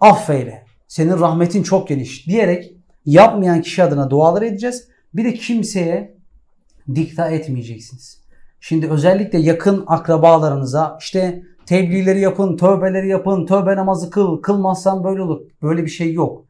[0.00, 0.64] affeyle.
[0.88, 4.88] Senin rahmetin çok geniş diyerek yapmayan kişi adına dualar edeceğiz.
[5.14, 6.16] Bir de kimseye
[6.94, 8.20] dikta etmeyeceksiniz.
[8.60, 15.40] Şimdi özellikle yakın akrabalarınıza işte tebliğleri yapın, tövbeleri yapın, tövbe namazı kıl, kılmazsan böyle olur.
[15.62, 16.45] Böyle bir şey yok.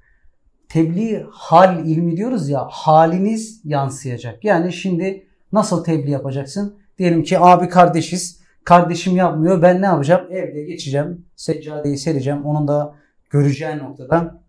[0.69, 4.45] Tebliğ hal ilmi diyoruz ya haliniz yansıyacak.
[4.45, 6.79] Yani şimdi nasıl tebliğ yapacaksın?
[6.99, 8.41] Diyelim ki abi kardeşiz.
[8.65, 9.63] Kardeşim yapmıyor.
[9.63, 10.27] Ben ne yapacağım?
[10.31, 11.27] Evde geçeceğim.
[11.37, 12.45] Seccadeyi sereceğim.
[12.45, 12.95] Onun da
[13.31, 14.41] göreceği noktada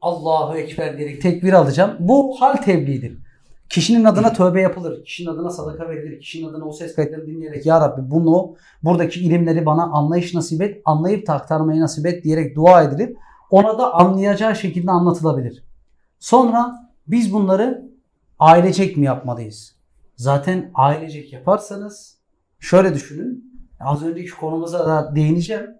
[0.00, 1.96] Allahu Ekber diyerek tekbir alacağım.
[2.00, 3.18] Bu hal tebliğidir.
[3.68, 5.04] Kişinin adına tövbe yapılır.
[5.04, 6.20] Kişinin adına sadaka verilir.
[6.20, 10.82] Kişinin adına o ses kayıtlarını dinleyerek Ya Rabbi bunu buradaki ilimleri bana anlayış nasip et.
[10.84, 13.16] Anlayıp da aktarmayı nasip et diyerek dua edilir.
[13.50, 15.64] Ona da anlayacağı şekilde anlatılabilir.
[16.18, 17.88] Sonra biz bunları
[18.38, 19.76] ailecek mi yapmalıyız?
[20.16, 22.18] Zaten ailecek yaparsanız
[22.58, 23.48] şöyle düşünün.
[23.80, 25.70] Az önceki konumuza da değineceğim.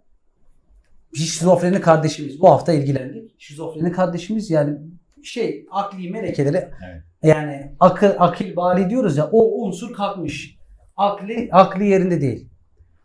[1.14, 3.34] Şizofreni kardeşimiz bu hafta ilgilendik.
[3.38, 4.78] Şizofreni kardeşimiz yani
[5.22, 7.02] şey akli melekeleri Evet.
[7.22, 10.58] yani akıl akil bali diyoruz ya o unsur kalkmış.
[10.96, 12.48] Akli akli yerinde değil.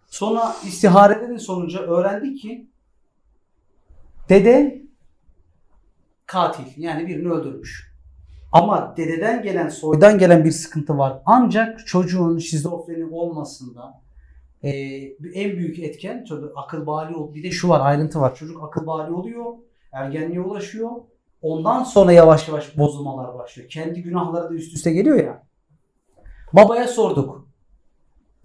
[0.08, 2.68] Sonra istiharelerin sonucu öğrendik ki
[4.30, 4.84] dede
[6.26, 7.94] katil yani birini öldürmüş.
[8.52, 11.22] Ama dededen gelen soydan gelen bir sıkıntı var.
[11.26, 14.02] Ancak çocuğun şizofreni olmasında
[14.64, 14.70] e,
[15.34, 17.34] en büyük etken çocuk akıl bali ol.
[17.34, 18.36] Bir de şu var ayrıntı var.
[18.36, 19.46] Çocuk akıl bali oluyor.
[19.92, 20.92] Ergenliğe ulaşıyor.
[21.42, 23.70] Ondan sonra yavaş yavaş bozulmalar başlıyor.
[23.70, 25.44] Kendi günahları da üst üste geliyor ya.
[26.54, 27.48] Babaya sorduk.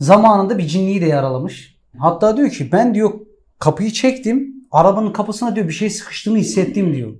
[0.01, 1.79] Zamanında bir cinliyi de yaralamış.
[1.99, 3.12] Hatta diyor ki ben diyor
[3.59, 4.58] kapıyı çektim.
[4.70, 7.12] Arabanın kapısına diyor bir şey sıkıştığını hissettim diyor.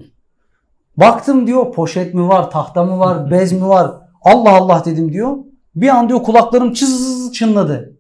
[0.97, 3.95] Baktım diyor poşet mi var, tahta mı var, bez mi var?
[4.23, 5.37] Allah Allah dedim diyor.
[5.77, 7.99] Bir an diyor kulaklarım çız çınladı.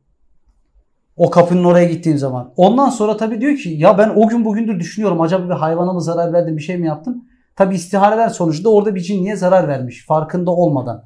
[1.16, 2.52] O kapının oraya gittiğim zaman.
[2.56, 6.02] Ondan sonra tabii diyor ki ya ben o gün bugündür düşünüyorum acaba bir hayvana mı
[6.02, 7.24] zarar verdim bir şey mi yaptım?
[7.56, 11.04] Tabi istihareler sonucunda orada bir cinniye zarar vermiş farkında olmadan.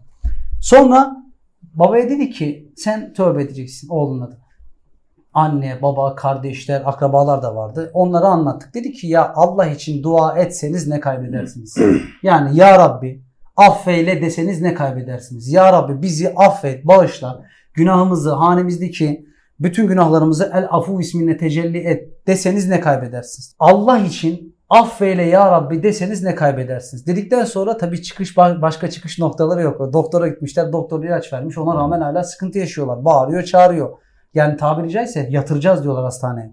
[0.60, 1.16] Sonra
[1.74, 4.38] babaya dedi ki sen tövbe edeceksin oğlun adına.
[5.34, 7.90] Anne, baba, kardeşler, akrabalar da vardı.
[7.94, 8.74] Onları anlattık.
[8.74, 11.76] Dedi ki ya Allah için dua etseniz ne kaybedersiniz?
[12.22, 13.22] Yani ya Rabbi
[13.56, 15.52] affeyle deseniz ne kaybedersiniz?
[15.52, 17.44] Ya Rabbi bizi affet, bağışla.
[17.74, 19.26] Günahımızı, hanemizdeki
[19.60, 23.54] bütün günahlarımızı El Afu ismine tecelli et deseniz ne kaybedersiniz?
[23.58, 27.06] Allah için affeyle ya Rabbi deseniz ne kaybedersiniz?
[27.06, 29.92] Dedikten sonra tabii çıkış başka çıkış noktaları yok.
[29.92, 31.58] Doktora gitmişler, doktor ilaç vermiş.
[31.58, 33.04] Ona rağmen hala sıkıntı yaşıyorlar.
[33.04, 33.90] Bağırıyor, çağırıyor.
[34.34, 36.52] Yani tabiri caizse yatıracağız diyorlar hastaneye.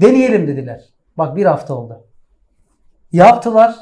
[0.00, 0.84] Deneyelim dediler.
[1.18, 2.06] Bak bir hafta oldu.
[3.12, 3.74] Yaptılar.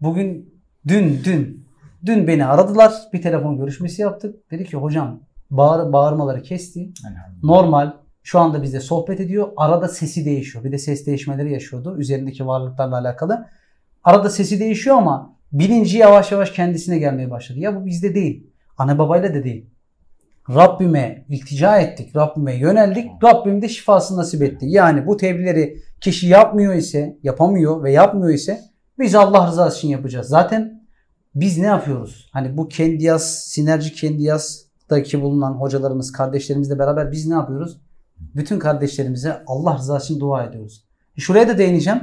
[0.00, 0.54] Bugün,
[0.88, 1.68] dün, dün,
[2.04, 2.92] dün beni aradılar.
[3.12, 4.50] Bir telefon görüşmesi yaptık.
[4.50, 6.90] Dedi ki hocam bağır, bağırmaları kesti.
[7.42, 7.92] Normal.
[8.22, 9.48] Şu anda bizde sohbet ediyor.
[9.56, 10.64] Arada sesi değişiyor.
[10.64, 11.98] Bir de ses değişmeleri yaşıyordu.
[11.98, 13.48] Üzerindeki varlıklarla alakalı.
[14.04, 17.58] Arada sesi değişiyor ama bilinci yavaş yavaş kendisine gelmeye başladı.
[17.58, 18.46] Ya bu bizde değil.
[18.78, 19.66] Anne babayla da değil.
[20.50, 22.16] Rabbime iltica ettik.
[22.16, 23.10] Rabbime yöneldik.
[23.24, 24.66] Rabbim de şifasını nasip etti.
[24.68, 28.60] Yani bu tebliğleri kişi yapmıyor ise, yapamıyor ve yapmıyor ise
[28.98, 30.28] biz Allah rızası için yapacağız.
[30.28, 30.82] Zaten
[31.34, 32.30] biz ne yapıyoruz?
[32.32, 37.80] Hani bu Kendiyas, Sinerji Kendiyas'taki bulunan hocalarımız, kardeşlerimizle beraber biz ne yapıyoruz?
[38.18, 40.84] Bütün kardeşlerimize Allah rızası için dua ediyoruz.
[41.16, 42.00] Şuraya da değineceğim.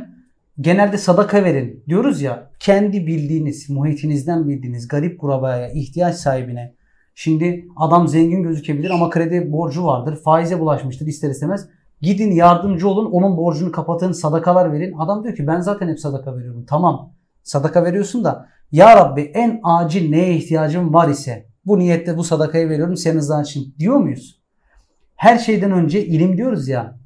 [0.61, 2.51] Genelde sadaka verin diyoruz ya.
[2.59, 6.75] Kendi bildiğiniz, muhitinizden bildiğiniz garip kurabaya, ihtiyaç sahibine.
[7.15, 10.15] Şimdi adam zengin gözükebilir ama kredi borcu vardır.
[10.23, 11.67] Faize bulaşmıştır ister istemez.
[12.01, 14.93] Gidin yardımcı olun, onun borcunu kapatın, sadakalar verin.
[14.97, 16.65] Adam diyor ki ben zaten hep sadaka veriyorum.
[16.67, 22.23] Tamam sadaka veriyorsun da ya Rabbi en acil neye ihtiyacım var ise bu niyette bu
[22.23, 24.39] sadakayı veriyorum senin rızan için diyor muyuz?
[25.15, 26.99] Her şeyden önce ilim diyoruz ya.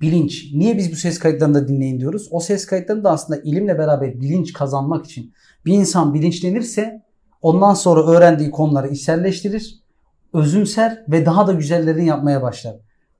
[0.00, 0.52] Bilinç.
[0.54, 2.28] Niye biz bu ses kayıtlarını da dinleyin diyoruz?
[2.30, 5.32] O ses kayıtlarını da aslında ilimle beraber bilinç kazanmak için.
[5.66, 7.02] Bir insan bilinçlenirse
[7.42, 9.82] ondan sonra öğrendiği konuları içselleştirir,
[10.34, 12.76] özümser ve daha da güzellerini yapmaya başlar.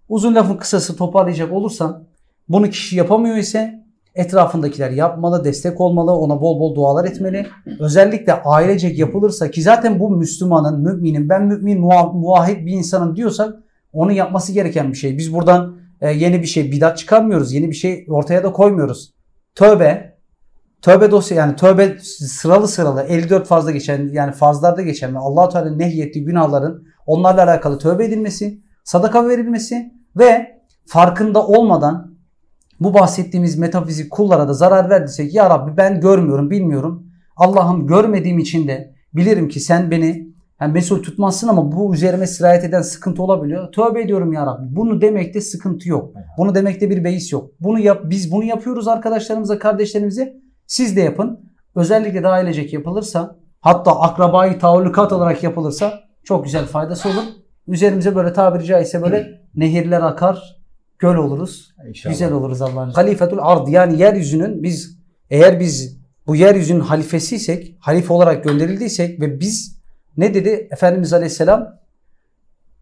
[0.09, 2.05] Uzun lafın kısası toparlayacak olursam
[2.49, 3.83] bunu kişi yapamıyor ise
[4.15, 7.47] etrafındakiler yapmalı, destek olmalı, ona bol bol dualar etmeli.
[7.81, 13.55] Özellikle ailecek yapılırsa ki zaten bu Müslümanın, müminin, ben mümin, muvahhid bir insanım diyorsak
[13.93, 15.19] onun yapması gereken bir şey.
[15.19, 17.53] Biz buradan e, yeni bir şey bidat çıkarmıyoruz.
[17.53, 19.13] Yeni bir şey ortaya da koymuyoruz.
[19.55, 20.12] Tövbe,
[20.83, 25.71] tövbe dosya yani tövbe sıralı sıralı 54 fazla geçen yani fazlarda geçen ve Allah Teala
[25.71, 32.17] nehyettiği günahların onlarla alakalı tövbe edilmesi, sadaka verilmesi ve farkında olmadan
[32.81, 37.07] bu bahsettiğimiz metafizik kullara da zarar verdiysek ya Rabbi ben görmüyorum, bilmiyorum.
[37.37, 42.65] Allah'ım görmediğim için de bilirim ki sen beni yani mesul tutmazsın ama bu üzerime sirayet
[42.65, 43.73] eden sıkıntı olabiliyor.
[43.73, 44.77] Tövbe ediyorum ya Rabbi.
[44.77, 46.15] Bunu demekte sıkıntı yok.
[46.39, 47.51] Bunu demekte bir beis yok.
[47.61, 50.42] Bunu yap, biz bunu yapıyoruz arkadaşlarımıza, kardeşlerimize.
[50.73, 51.53] Siz de yapın.
[51.75, 57.23] Özellikle de ailecek yapılırsa hatta akrabayı taallükat olarak yapılırsa çok güzel faydası olur.
[57.69, 60.57] Üzerimize böyle tabiri caizse böyle nehirler akar,
[60.99, 61.75] göl oluruz.
[61.89, 62.15] İnşallah.
[62.15, 64.99] Güzel oluruz Allah'ın Halifetul ard yani yeryüzünün biz
[65.31, 69.79] eğer biz bu yeryüzünün halifesiysek, halife olarak gönderildiysek ve biz
[70.17, 70.69] ne dedi?
[70.71, 71.69] Efendimiz Aleyhisselam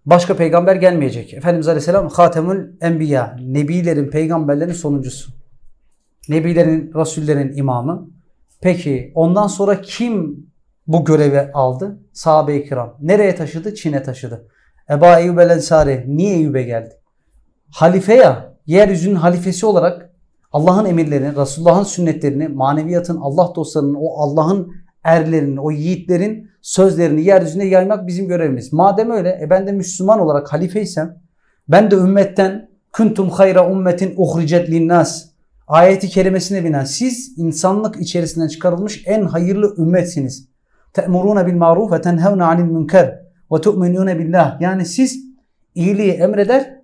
[0.07, 1.35] başka peygamber gelmeyecek.
[1.35, 3.37] Efendimiz Aleyhisselam Hatemül Enbiya.
[3.41, 5.40] Nebilerin, peygamberlerin sonuncusu.
[6.29, 8.11] Nebilerin, Resullerin imamı.
[8.61, 10.47] Peki ondan sonra kim
[10.87, 11.99] bu görevi aldı?
[12.13, 12.97] Sahabe-i kiram.
[13.01, 13.75] Nereye taşıdı?
[13.75, 14.49] Çin'e taşıdı.
[14.91, 16.05] Eba Eyyub el Ensari.
[16.07, 16.95] Niye Eyyub'e geldi?
[17.71, 20.11] Halife ya, yeryüzünün halifesi olarak
[20.53, 24.73] Allah'ın emirlerini, Resulullah'ın sünnetlerini, maneviyatın, Allah dostlarının, o Allah'ın
[25.05, 28.73] erlerin, o yiğitlerin sözlerini yeryüzüne yaymak bizim görevimiz.
[28.73, 31.17] Madem öyle, e ben de Müslüman olarak halifeysem,
[31.69, 35.30] ben de ümmetten kuntum hayra ummetin uhricet linnas
[35.71, 40.49] ayeti kerimesine binen siz insanlık içerisinden çıkarılmış en hayırlı ümmetsiniz.
[40.93, 43.21] Te'muruna bil maruf ve tenhevne anil münker
[43.53, 44.61] ve tu'minune billah.
[44.61, 45.25] Yani siz
[45.75, 46.81] iyiliği emreder,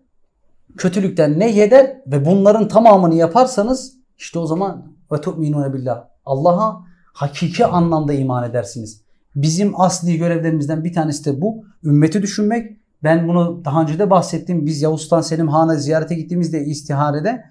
[0.76, 6.04] kötülükten nehyeder ve bunların tamamını yaparsanız işte o zaman ve tu'minune billah.
[6.26, 9.02] Allah'a hakiki anlamda iman edersiniz.
[9.36, 11.64] Bizim asli görevlerimizden bir tanesi de bu.
[11.84, 12.76] Ümmeti düşünmek.
[13.02, 14.66] Ben bunu daha önce de bahsettim.
[14.66, 17.44] Biz Yavuz Sultan Selim Han'a ziyarete gittiğimizde istiharede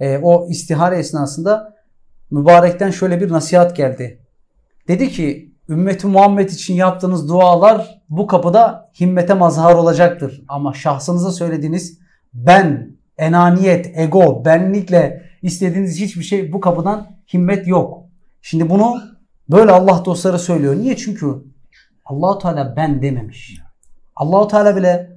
[0.00, 1.74] e, o istihare esnasında
[2.30, 4.22] mübarekten şöyle bir nasihat geldi.
[4.88, 10.42] Dedi ki ümmeti Muhammed için yaptığınız dualar bu kapıda himmete mazhar olacaktır.
[10.48, 11.98] Ama şahsınıza söylediğiniz
[12.34, 18.04] ben, enaniyet, ego, benlikle istediğiniz hiçbir şey bu kapıdan himmet yok.
[18.42, 19.02] Şimdi bunu
[19.50, 20.76] böyle Allah dostları söylüyor.
[20.76, 20.96] Niye?
[20.96, 21.26] Çünkü
[22.04, 23.60] Allahu Teala ben dememiş.
[24.16, 25.16] Allahu Teala bile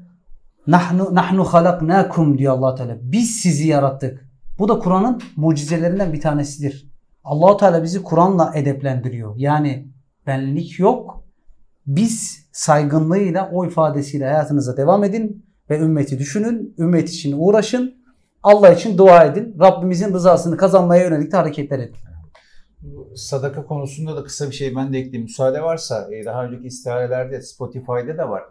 [0.67, 2.97] nahnu nahnu halaknakum diyor Allah Teala.
[3.01, 4.22] Biz sizi yarattık.
[4.59, 6.91] Bu da Kur'an'ın mucizelerinden bir tanesidir.
[7.23, 9.33] Allahu Teala bizi Kur'an'la edeplendiriyor.
[9.37, 9.87] Yani
[10.27, 11.23] benlik yok.
[11.87, 16.75] Biz saygınlığıyla o ifadesiyle hayatınıza devam edin ve ümmeti düşünün.
[16.77, 18.03] Ümmet için uğraşın.
[18.43, 19.55] Allah için dua edin.
[19.59, 21.95] Rabbimizin rızasını kazanmaya yönelik de hareketler edin
[23.15, 25.23] sadaka konusunda da kısa bir şey ben de ekleyeyim.
[25.23, 28.43] Müsaade varsa e, daha önceki istiharelerde Spotify'da da var.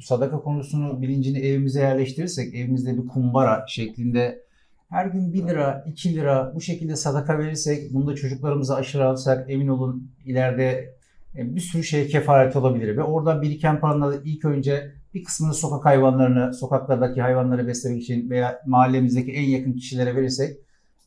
[0.00, 4.42] Sadaka konusunu bilincini evimize yerleştirirsek evimizde bir kumbara şeklinde
[4.90, 9.50] her gün 1 lira, 2 lira bu şekilde sadaka verirsek, bunu da çocuklarımıza aşırı alsak
[9.50, 10.94] emin olun ileride
[11.36, 12.96] e, bir sürü şey kefaret olabilir.
[12.96, 18.30] Ve orada biriken paranın da ilk önce bir kısmını sokak hayvanlarını, sokaklardaki hayvanları beslemek için
[18.30, 20.56] veya mahallemizdeki en yakın kişilere verirsek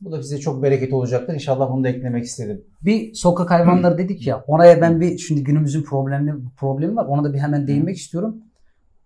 [0.00, 1.34] bu da bize çok bereket olacaktır.
[1.34, 2.64] İnşallah bunu da eklemek istedim.
[2.82, 7.04] Bir sokak hayvanları dedik ya oraya ben bir şimdi günümüzün problemli problemi var.
[7.04, 8.36] Ona da bir hemen değinmek istiyorum.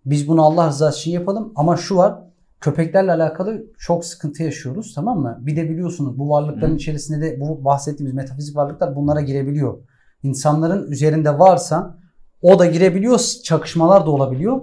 [0.07, 2.28] Biz bunu Allah rızası için yapalım ama şu var
[2.61, 5.39] köpeklerle alakalı çok sıkıntı yaşıyoruz tamam mı?
[5.41, 6.77] Bir de biliyorsunuz bu varlıkların Hı.
[6.77, 9.79] içerisinde de bu bahsettiğimiz metafizik varlıklar bunlara girebiliyor.
[10.23, 11.99] İnsanların üzerinde varsa
[12.43, 14.61] o da girebiliyor, çakışmalar da olabiliyor.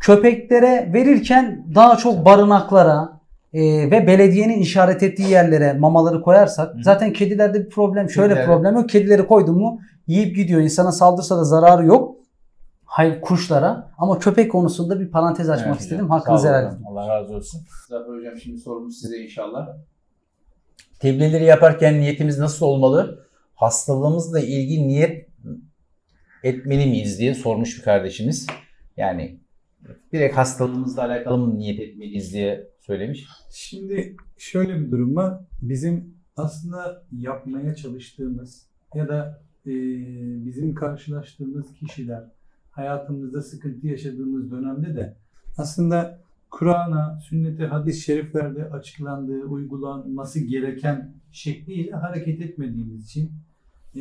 [0.00, 3.20] Köpeklere verirken daha çok barınaklara
[3.52, 6.78] e, ve belediyenin işaret ettiği yerlere mamaları koyarsak Hı.
[6.82, 8.88] zaten kedilerde bir problem şöyle Kediler- problem yok.
[8.88, 10.60] Kedileri koydun mu yiyip gidiyor.
[10.60, 12.15] İnsana saldırsa da zararı yok.
[12.96, 16.10] Hayır kuşlara ama köpek konusunda bir parantez açmak Evet istedim.
[16.10, 16.84] olun helal edin.
[16.84, 17.60] Allah razı olsun.
[17.88, 19.76] Zafer hocam şimdi sorumuz size inşallah.
[20.98, 23.26] Tebliğleri yaparken niyetimiz nasıl olmalı?
[23.54, 25.28] Hastalığımızla ilgili niyet
[26.42, 28.46] etmeli miyiz diye sormuş bir kardeşimiz.
[28.96, 29.40] Yani
[30.12, 33.26] direkt hastalığımızla alakalı mı niyet etmeliyiz diye söylemiş.
[33.52, 35.40] Şimdi şöyle bir durum var.
[35.62, 39.72] Bizim aslında yapmaya çalıştığımız ya da e,
[40.44, 42.35] bizim karşılaştığımız kişiler
[42.76, 45.16] hayatımızda sıkıntı yaşadığımız dönemde de
[45.56, 46.18] aslında
[46.50, 53.32] Kur'an'a, sünnete, hadis-i şeriflerde açıklandığı, uygulanması gereken şekliyle hareket etmediğimiz için
[53.94, 54.00] e,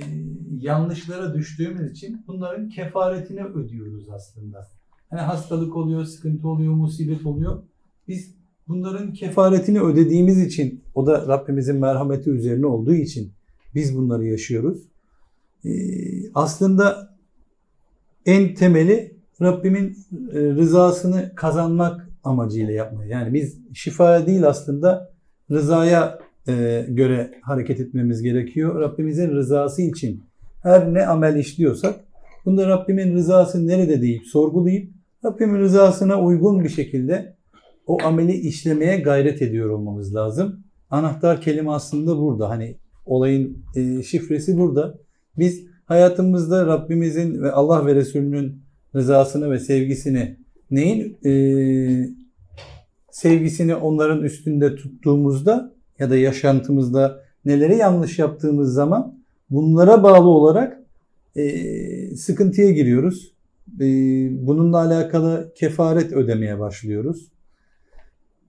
[0.59, 4.67] yanlışlara düştüğümüz için bunların kefaretini ödüyoruz aslında.
[5.09, 7.63] Hani hastalık oluyor, sıkıntı oluyor, musibet oluyor.
[8.07, 8.35] Biz
[8.67, 13.31] bunların kefaretini ödediğimiz için o da Rabbimizin merhameti üzerine olduğu için
[13.75, 14.81] biz bunları yaşıyoruz.
[15.65, 15.69] Ee,
[16.33, 17.14] aslında
[18.25, 19.97] en temeli Rabbimin
[20.33, 23.09] e, rızasını kazanmak amacıyla yapmayı.
[23.09, 25.11] Yani biz şifaya değil aslında
[25.51, 28.81] rızaya e, göre hareket etmemiz gerekiyor.
[28.81, 30.23] Rabbimizin rızası için
[30.63, 31.99] her ne amel işliyorsak
[32.45, 34.91] bunda Rabbimin rızası nerede deyip sorgulayıp
[35.25, 37.35] Rabbimin rızasına uygun bir şekilde
[37.87, 40.59] o ameli işlemeye gayret ediyor olmamız lazım.
[40.89, 42.49] Anahtar kelime aslında burada.
[42.49, 44.97] Hani olayın e, şifresi burada.
[45.37, 48.61] Biz hayatımızda Rabbimizin ve Allah ve Resulünün
[48.95, 50.37] rızasını ve sevgisini
[50.71, 51.33] neyin e,
[53.11, 59.19] sevgisini onların üstünde tuttuğumuzda ya da yaşantımızda neleri yanlış yaptığımız zaman
[59.49, 60.81] bunlara bağlı olarak
[61.35, 63.31] e, sıkıntıya giriyoruz.
[63.79, 63.85] E,
[64.47, 67.31] bununla alakalı kefaret ödemeye başlıyoruz.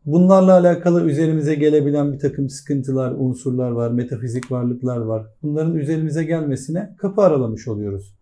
[0.07, 5.27] Bunlarla alakalı üzerimize gelebilen bir takım sıkıntılar, unsurlar var, metafizik varlıklar var.
[5.43, 8.15] Bunların üzerimize gelmesine kapı aralamış oluyoruz.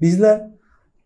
[0.00, 0.50] Bizler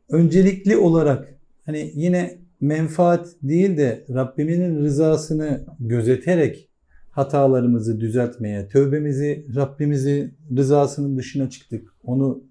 [0.08, 1.34] öncelikli olarak
[1.66, 6.68] hani yine menfaat değil de Rabbimin rızasını gözeterek
[7.10, 11.88] hatalarımızı düzeltmeye, tövbemizi, Rabbimizi rızasının dışına çıktık.
[12.04, 12.42] Onu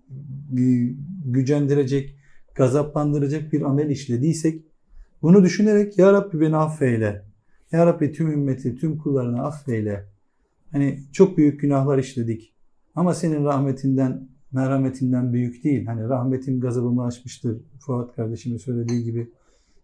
[0.54, 2.16] gü- gücendirecek,
[2.56, 4.62] gazaplandıracak bir amel işlediysek
[5.22, 7.27] bunu düşünerek Ya Rabbi beni affeyle.
[7.72, 10.06] Ya Rabbi tüm ümmeti, tüm kullarını affeyle.
[10.72, 12.54] Hani çok büyük günahlar işledik.
[12.96, 15.86] Ama senin rahmetinden, merhametinden büyük değil.
[15.86, 17.62] Hani rahmetin gazabımı aşmıştır.
[17.80, 19.32] Fuat kardeşimin söylediği gibi.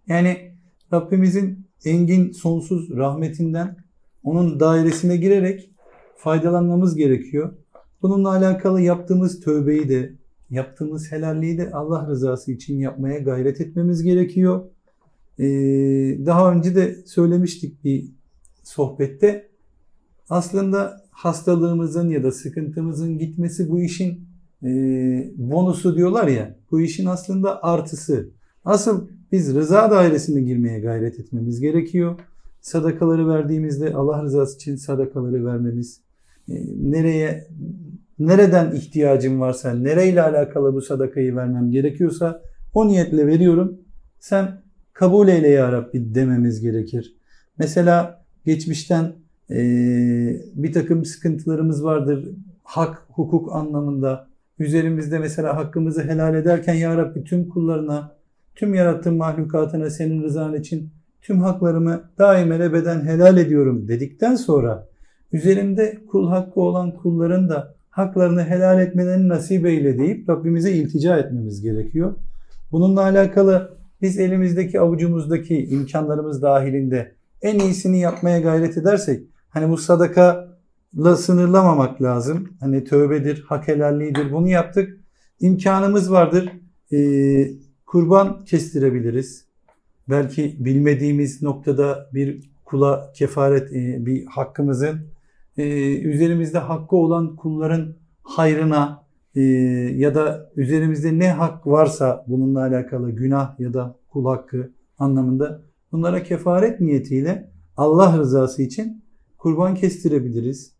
[0.08, 0.52] Yani
[0.94, 3.78] Rabbimizin engin, sonsuz rahmetinden
[4.24, 5.70] onun dairesine girerek
[6.16, 7.54] faydalanmamız gerekiyor.
[8.02, 10.14] Bununla alakalı yaptığımız tövbeyi de,
[10.50, 14.66] yaptığımız helalliği de Allah rızası için yapmaya gayret etmemiz gerekiyor.
[15.40, 15.46] Ee,
[16.26, 18.12] daha önce de söylemiştik bir
[18.64, 19.50] sohbette.
[20.30, 24.28] Aslında hastalığımızın ya da sıkıntımızın gitmesi bu işin
[24.64, 24.70] e,
[25.36, 26.56] bonusu diyorlar ya.
[26.72, 28.30] Bu işin aslında artısı.
[28.66, 32.20] Asıl biz rıza dairesine girmeye gayret etmemiz gerekiyor.
[32.62, 36.02] Sadakaları verdiğimizde Allah rızası için sadakaları vermemiz,
[36.50, 37.48] e, nereye
[38.20, 42.42] nereden ihtiyacım varsa, nereyle alakalı bu sadakayı vermem gerekiyorsa
[42.74, 43.78] o niyetle veriyorum.
[44.20, 44.63] Sen
[44.94, 47.16] kabul eyle ya Rabbi dememiz gerekir.
[47.58, 49.14] Mesela geçmişten
[49.50, 49.58] e,
[50.56, 52.30] bir takım sıkıntılarımız vardır.
[52.64, 54.28] Hak, hukuk anlamında.
[54.60, 58.16] Üzerimizde mesela hakkımızı helal ederken ya Rabbi tüm kullarına,
[58.56, 60.90] tüm yarattığın mahlukatına senin rızan için
[61.22, 64.88] tüm haklarımı daim beden helal ediyorum dedikten sonra
[65.32, 71.62] üzerimde kul hakkı olan kulların da haklarını helal etmelerini nasip eyle deyip Rabbimize iltica etmemiz
[71.62, 72.14] gerekiyor.
[72.72, 81.16] Bununla alakalı biz elimizdeki avucumuzdaki imkanlarımız dahilinde en iyisini yapmaya gayret edersek hani bu sadakayla
[81.18, 82.50] sınırlamamak lazım.
[82.60, 85.00] Hani tövbedir, hak helalliğidir bunu yaptık.
[85.40, 86.50] İmkanımız vardır.
[86.94, 87.52] Ee,
[87.86, 89.46] kurban kestirebiliriz.
[90.10, 95.08] Belki bilmediğimiz noktada bir kula kefaret e, bir hakkımızın
[95.58, 99.03] e, üzerimizde hakkı olan kulların hayrına
[99.36, 99.42] e,
[99.96, 105.62] ya da üzerimizde ne hak varsa bununla alakalı günah ya da kul hakkı anlamında
[105.92, 109.04] bunlara kefaret niyetiyle Allah rızası için
[109.38, 110.74] kurban kestirebiliriz.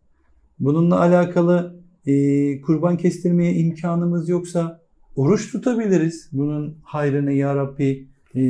[0.60, 1.76] Bununla alakalı
[2.06, 4.80] e, kurban kestirmeye imkanımız yoksa
[5.16, 6.28] oruç tutabiliriz.
[6.32, 8.42] Bunun hayrını ya Rabbi e,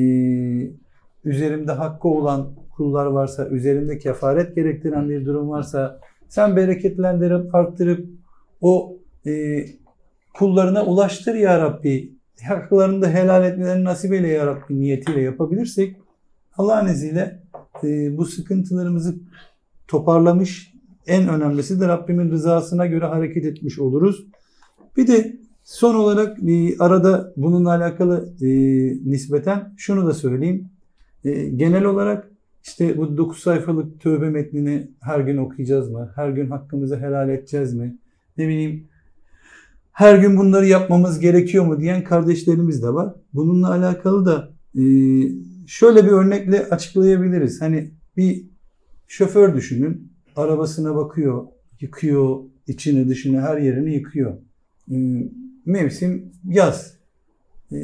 [1.25, 8.09] üzerimde hakkı olan kullar varsa, üzerimde kefaret gerektiren bir durum varsa sen bereketlendirip arttırıp
[8.61, 8.97] o
[9.27, 9.65] e,
[10.35, 12.15] kullarına ulaştır ya Rabbi.
[12.49, 15.97] Haklarını da helal etmelerini nasip eyle ya Rabbi niyetiyle yapabilirsek
[16.57, 17.43] Allah'ın izniyle
[17.85, 19.17] e, bu sıkıntılarımızı
[19.89, 20.75] toparlamış
[21.07, 24.27] en önemlisi de Rabbimin rızasına göre hareket etmiş oluruz.
[24.97, 28.47] Bir de son olarak e, arada bununla alakalı e,
[29.11, 30.69] nispeten şunu da söyleyeyim.
[31.25, 32.31] E, genel olarak
[32.63, 36.13] işte bu 9 sayfalık tövbe metnini her gün okuyacağız mı?
[36.15, 37.97] Her gün hakkımızı helal edeceğiz mi?
[38.39, 38.89] Ne bileyim
[39.95, 43.15] her gün bunları yapmamız gerekiyor mu diyen kardeşlerimiz de var.
[43.33, 44.83] Bununla alakalı da e,
[45.67, 47.61] şöyle bir örnekle açıklayabiliriz.
[47.61, 48.45] Hani bir
[49.07, 50.13] şoför düşünün.
[50.37, 51.47] Arabasına bakıyor,
[51.81, 54.33] yıkıyor, içini dışını her yerini yıkıyor.
[54.91, 54.97] E,
[55.67, 56.95] mevsim yaz.
[57.73, 57.77] E,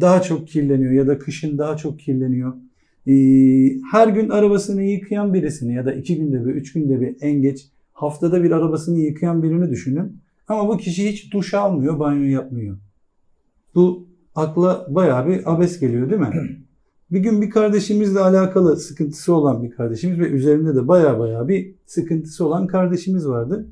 [0.00, 2.52] daha çok kirleniyor ya da kışın daha çok kirleniyor.
[3.92, 7.66] Her gün arabasını yıkayan birisini ya da iki günde bir, üç günde bir en geç
[7.92, 10.20] haftada bir arabasını yıkayan birini düşünün.
[10.48, 12.78] Ama bu kişi hiç duş almıyor, banyo yapmıyor.
[13.74, 16.58] Bu akla bayağı bir abes geliyor değil mi?
[17.10, 21.74] Bir gün bir kardeşimizle alakalı sıkıntısı olan bir kardeşimiz ve üzerinde de bayağı bayağı bir
[21.86, 23.68] sıkıntısı olan kardeşimiz vardı.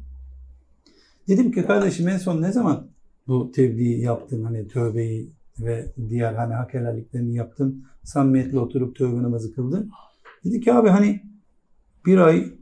[1.29, 2.87] Dedim ki kardeşim en son ne zaman
[3.29, 9.55] bu tebliği yaptın hani tövbeyi ve diğer hani hak helalliklerini yaptın samimiyetle oturup tövbe namazı
[9.55, 9.91] kıldın.
[10.45, 11.23] Dedi ki abi hani
[12.07, 12.53] bir ay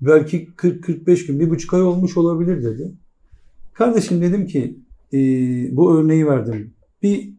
[0.00, 2.92] belki 40-45 gün, bir buçuk ay olmuş olabilir dedi.
[3.72, 4.78] Kardeşim dedim ki
[5.12, 5.18] e,
[5.76, 6.74] bu örneği verdim.
[7.02, 7.30] Bir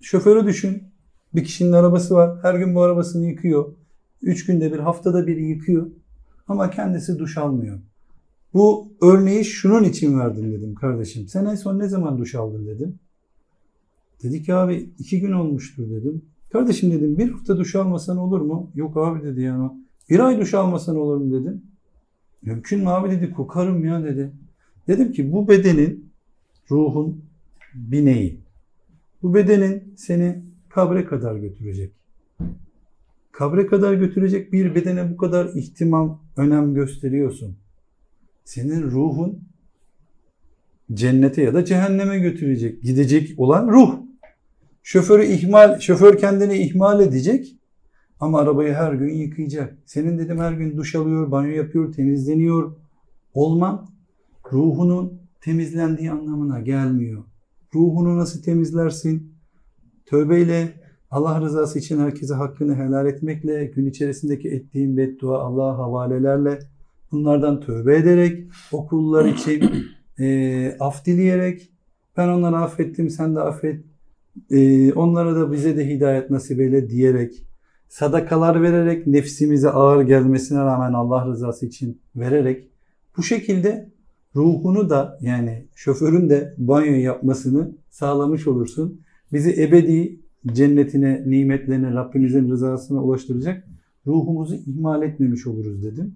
[0.00, 0.82] şoförü düşün.
[1.34, 2.38] Bir kişinin arabası var.
[2.42, 3.72] Her gün bu arabasını yıkıyor.
[4.22, 5.86] Üç günde bir, haftada bir yıkıyor.
[6.48, 7.78] Ama kendisi duş almıyor.
[8.54, 11.28] Bu örneği şunun için verdim dedim kardeşim.
[11.28, 12.98] Sen en son ne zaman duş aldın dedim.
[14.22, 16.22] Dedi ki abi iki gün olmuştur dedim.
[16.52, 18.70] Kardeşim dedim bir hafta duş almasan olur mu?
[18.74, 19.70] Yok abi dedi yani.
[20.10, 21.62] Bir ay duş almasan olur mu dedim.
[22.46, 24.30] Mümkün mü abi dedi kokarım ya dedi.
[24.88, 26.10] Dedim ki bu bedenin
[26.70, 27.24] ruhun
[27.74, 28.40] bineği.
[29.22, 31.92] Bu bedenin seni kabre kadar götürecek.
[33.32, 37.56] Kabre kadar götürecek bir bedene bu kadar ihtimam, önem gösteriyorsun.
[38.44, 39.38] Senin ruhun
[40.92, 42.82] cennete ya da cehenneme götürecek.
[42.82, 43.98] Gidecek olan ruh.
[44.82, 47.56] Şoförü ihmal, şoför kendini ihmal edecek.
[48.20, 49.78] Ama arabayı her gün yıkayacak.
[49.86, 52.76] Senin dedim her gün duş alıyor, banyo yapıyor, temizleniyor.
[53.34, 53.88] Olman
[54.52, 57.24] ruhunun temizlendiği anlamına gelmiyor.
[57.74, 59.34] Ruhunu nasıl temizlersin?
[60.06, 60.72] Tövbeyle,
[61.10, 66.58] Allah rızası için herkese hakkını helal etmekle, gün içerisindeki ettiğin beddua Allah'a havalelerle,
[67.12, 69.70] bunlardan tövbe ederek, o kullar için
[70.18, 71.70] e, af dileyerek,
[72.16, 73.84] ben onları affettim, sen de affet,
[74.50, 77.46] e, onlara da bize de hidayet nasip eyle diyerek,
[77.94, 82.68] sadakalar vererek nefsimize ağır gelmesine rağmen Allah rızası için vererek
[83.16, 83.88] bu şekilde
[84.36, 89.00] ruhunu da yani şoförün de banyo yapmasını sağlamış olursun.
[89.32, 90.16] Bizi ebedi
[90.52, 93.64] cennetine, nimetlerine, Rabbimizin rızasına ulaştıracak
[94.06, 96.14] ruhumuzu ihmal etmemiş oluruz dedim.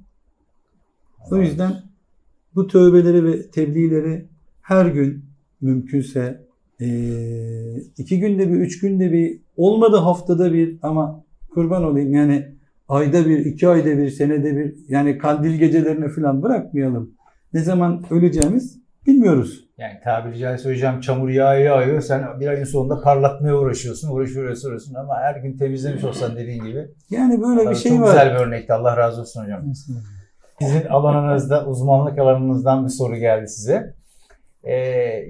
[1.30, 1.82] O yüzden
[2.54, 4.24] bu tövbeleri ve tebliğleri
[4.62, 5.24] her gün
[5.60, 6.44] mümkünse
[7.98, 11.27] iki günde bir, üç günde bir, olmadı haftada bir ama
[11.58, 12.46] kurban olayım yani
[12.88, 17.10] ayda bir, iki ayda bir, senede bir yani kandil gecelerine falan bırakmayalım.
[17.52, 19.64] Ne zaman öleceğimiz bilmiyoruz.
[19.78, 22.00] Yani tabiri caizse hocam çamur yağı yağıyor.
[22.00, 24.10] Sen bir ayın sonunda parlatmaya uğraşıyorsun.
[24.10, 26.88] Uğraşıyorsun, uğraşıyorsun ama her gün temizlemiş olsan dediğin gibi.
[27.10, 28.06] Yani böyle bir şey çok var.
[28.06, 28.72] güzel bir örnekti.
[28.72, 29.62] Allah razı olsun hocam.
[30.60, 33.94] Sizin alanınızda, uzmanlık alanınızdan bir soru geldi size.
[34.64, 34.74] Ee,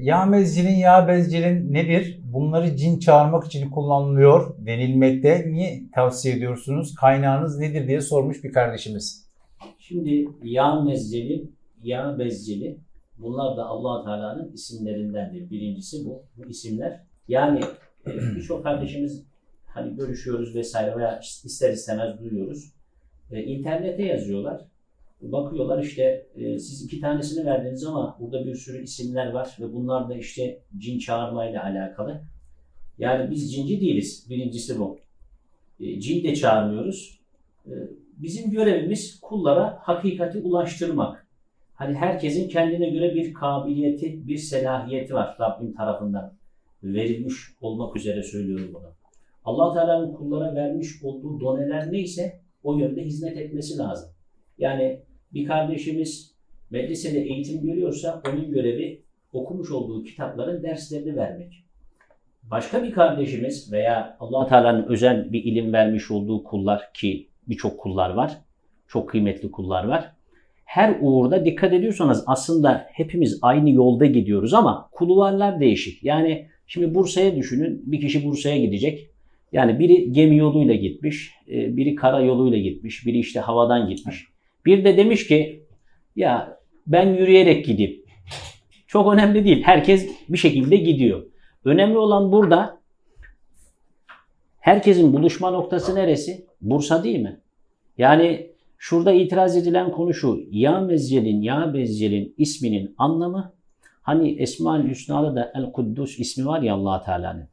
[0.01, 2.18] yağ mezcilin, yağ bezcilin nedir?
[2.33, 5.45] Bunları cin çağırmak için kullanılıyor denilmekte.
[5.47, 6.95] Niye tavsiye ediyorsunuz?
[6.95, 9.29] Kaynağınız nedir diye sormuş bir kardeşimiz.
[9.79, 11.51] Şimdi yağ mezceli,
[11.83, 12.79] yağ bezceli
[13.18, 15.51] bunlar da allah Teala'nın isimlerindendir.
[15.51, 16.22] Birincisi bu.
[16.37, 17.01] Bu isimler.
[17.29, 17.61] Yani
[18.07, 19.22] e, birçok kardeşimiz
[19.66, 22.72] hani görüşüyoruz vesaire veya ister istemez duyuyoruz.
[23.31, 24.64] E, internete yazıyorlar.
[25.21, 30.09] Bakıyorlar işte e, siz iki tanesini verdiniz ama burada bir sürü isimler var ve bunlar
[30.09, 32.21] da işte cin çağırmayla alakalı.
[32.99, 34.27] Yani biz cinci değiliz.
[34.31, 34.99] Birincisi bu.
[35.81, 37.21] e, cin de çağırmıyoruz.
[37.66, 37.73] E,
[38.16, 41.27] bizim görevimiz kullara hakikati ulaştırmak.
[41.75, 46.33] Hani herkesin kendine göre bir kabiliyeti, bir selahiyeti var Rabbim tarafından
[46.83, 48.93] verilmiş olmak üzere söylüyorum bunu.
[49.45, 54.11] allah Teala'nın kullara vermiş olduğu doneler neyse o yönde hizmet etmesi lazım.
[54.59, 55.03] Yani
[55.35, 56.35] bir kardeşimiz
[56.70, 59.03] medresede eğitim görüyorsa onun görevi
[59.33, 61.64] okumuş olduğu kitapların derslerini vermek.
[62.43, 68.11] Başka bir kardeşimiz veya allah Teala'nın özel bir ilim vermiş olduğu kullar ki birçok kullar
[68.11, 68.39] var,
[68.89, 70.12] çok kıymetli kullar var.
[70.64, 76.05] Her uğurda dikkat ediyorsanız aslında hepimiz aynı yolda gidiyoruz ama kulvarlar değişik.
[76.05, 79.11] Yani şimdi Bursa'ya düşünün, bir kişi Bursa'ya gidecek.
[79.53, 84.26] Yani biri gemi yoluyla gitmiş, e, biri kara yoluyla gitmiş, biri işte havadan gitmiş.
[84.67, 85.67] Bir de demiş ki
[86.17, 88.03] ya ben yürüyerek gideyim.
[88.87, 89.63] Çok önemli değil.
[89.63, 91.27] Herkes bir şekilde gidiyor.
[91.65, 92.81] Önemli olan burada
[94.61, 96.47] herkesin buluşma noktası neresi?
[96.61, 97.41] Bursa değil mi?
[97.99, 100.41] Yani şurada itiraz edilen konu şu.
[100.51, 103.55] Ya Mezcel'in, Ya Bezcel'in isminin anlamı
[104.03, 107.49] hani Esma-ül Hüsna'da da El Kuddus ismi var ya allah Teala'nın.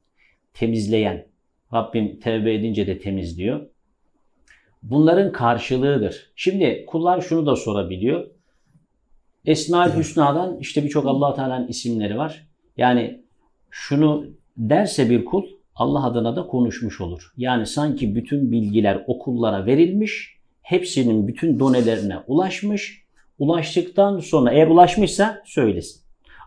[0.54, 1.28] Temizleyen.
[1.74, 3.68] Rabbim tevbe edince de temizliyor.
[4.90, 6.32] Bunların karşılığıdır.
[6.36, 8.28] Şimdi kullar şunu da sorabiliyor.
[9.46, 12.48] Esma-ül Hüsna'dan işte birçok allah Teala'nın isimleri var.
[12.78, 13.22] Yani
[13.72, 14.26] şunu
[14.58, 15.44] derse bir kul
[15.76, 17.34] Allah adına da konuşmuş olur.
[17.38, 23.06] Yani sanki bütün bilgiler okullara verilmiş, hepsinin bütün donelerine ulaşmış.
[23.40, 26.02] Ulaştıktan sonra eğer ulaşmışsa söylesin.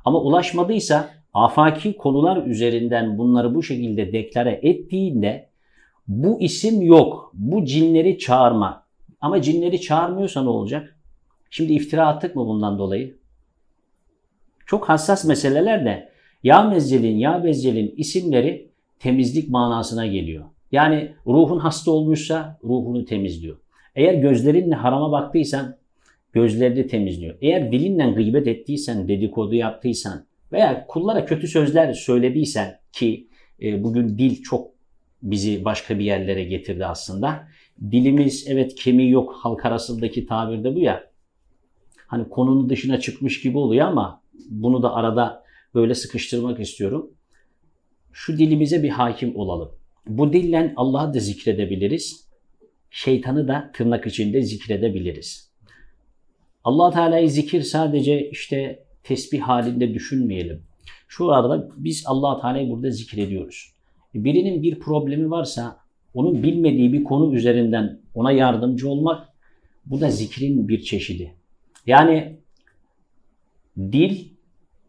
[0.04, 5.47] Ama ulaşmadıysa afaki konular üzerinden bunları bu şekilde deklare ettiğinde
[6.08, 7.30] bu isim yok.
[7.34, 8.84] Bu cinleri çağırma.
[9.20, 10.96] Ama cinleri çağırmıyorsa ne olacak?
[11.50, 13.16] Şimdi iftira attık mı bundan dolayı?
[14.66, 20.44] Çok hassas meseleler de ya mezcelin, ya bezcelin isimleri temizlik manasına geliyor.
[20.72, 23.56] Yani ruhun hasta olmuşsa ruhunu temizliyor.
[23.94, 25.76] Eğer gözlerinle harama baktıysan
[26.32, 27.34] gözlerini temizliyor.
[27.40, 33.28] Eğer dilinle gıybet ettiysen, dedikodu yaptıysan veya kullara kötü sözler söylediysen ki
[33.62, 34.77] e, bugün dil çok
[35.22, 37.48] bizi başka bir yerlere getirdi aslında.
[37.90, 41.10] Dilimiz evet kemiği yok halk arasındaki tabirde bu ya.
[42.06, 45.44] Hani konunun dışına çıkmış gibi oluyor ama bunu da arada
[45.74, 47.10] böyle sıkıştırmak istiyorum.
[48.12, 49.72] Şu dilimize bir hakim olalım.
[50.06, 52.28] Bu dille Allah'ı da zikredebiliriz.
[52.90, 55.52] Şeytanı da tırnak içinde zikredebiliriz.
[56.64, 60.62] allah Teala'yı zikir sadece işte tesbih halinde düşünmeyelim.
[61.08, 63.77] Şu arada biz allah Teala'yı burada zikrediyoruz.
[64.14, 65.76] Birinin bir problemi varsa
[66.14, 69.28] onun bilmediği bir konu üzerinden ona yardımcı olmak
[69.86, 71.34] bu da zikrin bir çeşidi.
[71.86, 72.36] Yani
[73.78, 74.28] dil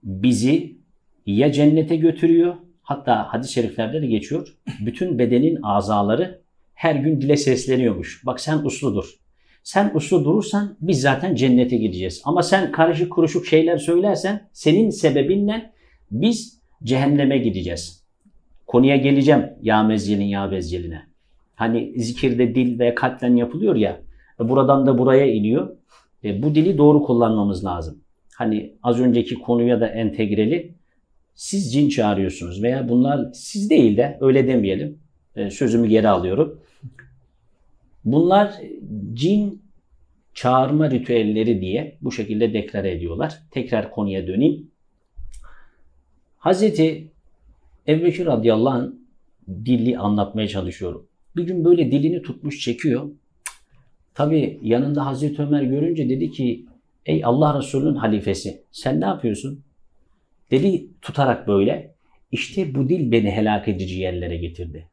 [0.03, 0.77] bizi
[1.25, 4.57] ya cennete götürüyor hatta hadis-i şeriflerde de geçiyor.
[4.85, 6.41] Bütün bedenin azaları
[6.73, 8.25] her gün dile sesleniyormuş.
[8.25, 9.19] Bak sen uslu dur.
[9.63, 12.21] Sen uslu durursan biz zaten cennete gideceğiz.
[12.25, 15.73] Ama sen karışık kuruşuk şeyler söylersen senin sebebinle
[16.11, 17.98] biz cehenneme gideceğiz.
[18.69, 21.01] Konuya geleceğim ya mezcelin ya bezceline.
[21.55, 24.01] Hani zikirde dil ve kalpten yapılıyor ya.
[24.39, 25.69] Buradan da buraya iniyor.
[26.23, 27.99] E, bu dili doğru kullanmamız lazım.
[28.35, 30.73] Hani az önceki konuya da entegreli.
[31.35, 34.97] Siz cin çağırıyorsunuz veya bunlar siz değil de öyle demeyelim.
[35.35, 36.59] E, sözümü geri alıyorum.
[38.05, 38.53] Bunlar
[39.13, 39.61] cin
[40.33, 43.39] çağırma ritüelleri diye bu şekilde deklare ediyorlar.
[43.51, 44.71] Tekrar konuya döneyim.
[46.37, 47.07] Hazreti
[47.89, 48.91] Ebubekir radıyallahu anh
[49.65, 51.07] dili anlatmaya çalışıyorum.
[51.35, 53.09] Bir gün böyle dilini tutmuş çekiyor.
[54.13, 56.65] Tabi yanında Hazreti Ömer görünce dedi ki
[57.05, 59.63] ey Allah Resulü'nün halifesi sen ne yapıyorsun?
[60.51, 61.95] Dedi tutarak böyle
[62.31, 64.87] işte bu dil beni helak edici yerlere getirdi.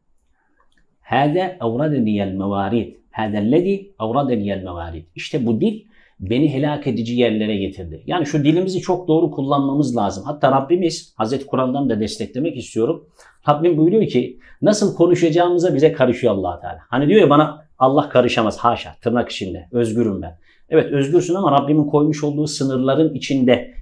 [1.00, 2.94] Hâde evradeniyel mevarid.
[3.10, 5.04] Hâdellezi evradeniyel mevarid.
[5.14, 5.84] İşte bu dil
[6.20, 8.02] beni helak edici yerlere getirdi.
[8.06, 10.24] Yani şu dilimizi çok doğru kullanmamız lazım.
[10.24, 13.08] Hatta Rabbimiz, Hazreti Kur'an'dan da desteklemek istiyorum.
[13.48, 16.78] Rabbim buyuruyor ki nasıl konuşacağımıza bize karışıyor allah Teala.
[16.88, 20.38] Hani diyor ya bana Allah karışamaz haşa tırnak içinde özgürüm ben.
[20.68, 23.74] Evet özgürsün ama Rabbimin koymuş olduğu sınırların içinde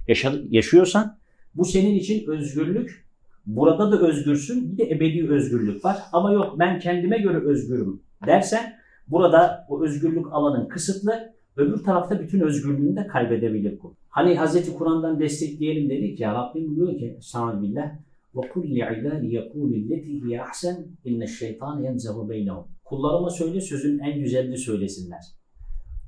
[0.49, 1.17] yaşıyorsan
[1.55, 3.05] bu senin için özgürlük.
[3.45, 5.97] Burada da özgürsün bir de ebedi özgürlük var.
[6.11, 8.73] Ama yok ben kendime göre özgürüm dersen
[9.07, 13.95] burada o özgürlük alanın kısıtlı Öbür tarafta bütün özgürlüğünü de kaybedebilir bu.
[14.09, 14.73] Hani Hz.
[14.77, 17.91] Kur'an'dan destekleyelim dedik ya Rabbim diyor ki Estağfirullah
[18.35, 22.67] ve kulli ibadi yekulu illeti hiye ahsen inne şeytan yenzehu beynehum.
[22.85, 25.21] Kullarıma söyle sözün en güzelini söylesinler.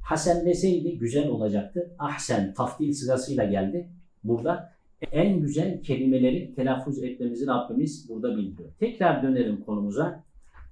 [0.03, 1.95] Hasen deseydi güzel olacaktı.
[1.99, 3.89] Ahsen taftil sırasıyla geldi.
[4.23, 4.73] Burada
[5.11, 8.69] en güzel kelimeleri telaffuz etmemizi Rabbimiz burada bildiriyor.
[8.79, 10.23] Tekrar dönelim konumuza.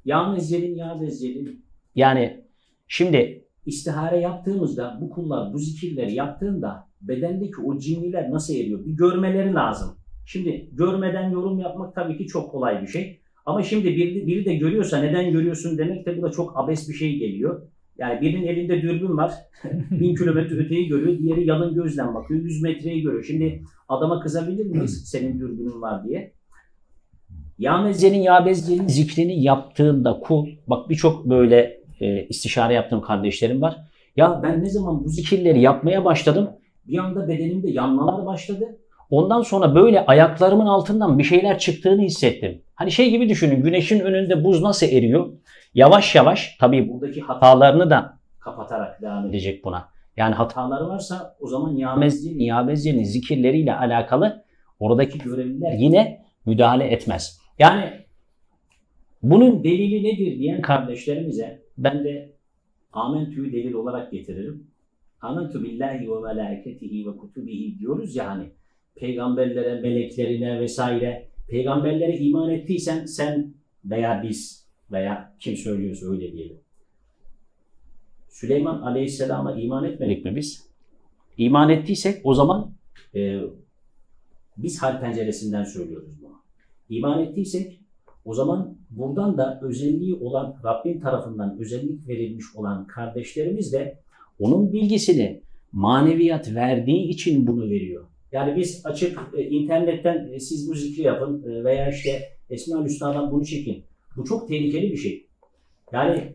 [0.05, 1.65] Ya mezzelin ya bezzelin.
[1.95, 2.41] Yani
[2.87, 8.85] şimdi istihare yaptığımızda bu kullar bu zikirleri yaptığında bedendeki o cinniler nasıl eriyor?
[8.85, 9.97] Bir görmeleri lazım.
[10.25, 13.19] Şimdi görmeden yorum yapmak tabii ki çok kolay bir şey.
[13.45, 16.93] Ama şimdi biri, biri de görüyorsa neden görüyorsun demek de bu da çok abes bir
[16.93, 17.61] şey geliyor.
[17.97, 19.33] Yani birinin elinde dürbün var.
[19.91, 21.19] bin kilometre öteyi görüyor.
[21.19, 22.41] Diğeri yalın gözden bakıyor.
[22.41, 23.23] 100 metreyi görüyor.
[23.23, 26.33] Şimdi adama kızabilir miyiz senin dürbünün var diye?
[27.57, 33.77] Ya mezzenin ya bezzenin zikrini yaptığında kul, bak birçok böyle e, istişare yaptığım kardeşlerim var.
[34.15, 36.49] Ya ben ne zaman bu zikirleri yapmaya başladım
[36.87, 38.77] bir anda bedenimde yanmalar başladı.
[39.09, 42.61] Ondan sonra böyle ayaklarımın altından bir şeyler çıktığını hissettim.
[42.75, 45.33] Hani şey gibi düşünün güneşin önünde buz nasıl eriyor?
[45.73, 49.89] Yavaş yavaş tabii buradaki hatalarını da kapatarak devam edecek buna.
[50.17, 54.43] Yani hataları varsa o zaman Yamezci, Niyabezci'nin zikirleriyle alakalı
[54.79, 57.39] oradaki görevliler yine müdahale etmez.
[57.59, 57.83] Yani
[59.23, 62.35] bunun delili nedir diyen kardeşlerimize ben de
[62.93, 64.67] Amentü'yü delil olarak getiririm.
[65.21, 68.49] Amentu billahi ve melaketihi ve kutubihi diyoruz ya hani
[68.95, 73.53] peygamberlere, meleklerine vesaire peygamberlere iman ettiysen sen
[73.85, 76.57] veya biz veya kim söylüyorsa öyle diyelim.
[78.29, 80.69] Süleyman Aleyhisselam'a iman etmedik mi biz?
[81.37, 82.73] İman ettiysek o zaman
[83.15, 83.41] e,
[84.57, 86.35] biz hal penceresinden söylüyoruz bunu.
[86.89, 87.79] İman ettiysek
[88.25, 93.99] o zaman buradan da özelliği olan Rabbin tarafından özellik verilmiş olan kardeşlerimiz de
[94.39, 98.05] onun bilgisini maneviyat verdiği için bunu veriyor.
[98.31, 103.31] Yani biz açıp e, internetten e, siz bu zikri yapın e, veya işte Esma Üstad'dan
[103.31, 103.83] bunu çekin.
[104.17, 105.25] Bu çok tehlikeli bir şey.
[105.91, 106.33] Yani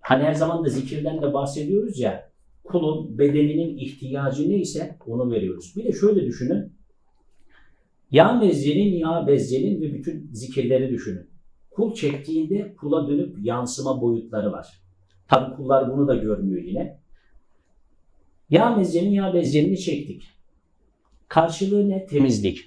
[0.00, 2.30] hani her zaman da zikirden de bahsediyoruz ya
[2.64, 5.72] kulun bedeninin ihtiyacı neyse onu veriyoruz.
[5.76, 6.72] Bir de şöyle düşünün.
[8.14, 11.30] Ya mezzenin ya bezzenin ve bütün zikirleri düşünün.
[11.70, 14.68] Kul çektiğinde kula dönüp yansıma boyutları var.
[15.28, 16.98] Tabi kullar bunu da görmüyor yine.
[18.50, 20.22] Ya mezzenin ya bezzenini çektik.
[21.28, 22.06] Karşılığı ne?
[22.06, 22.58] Temizlik.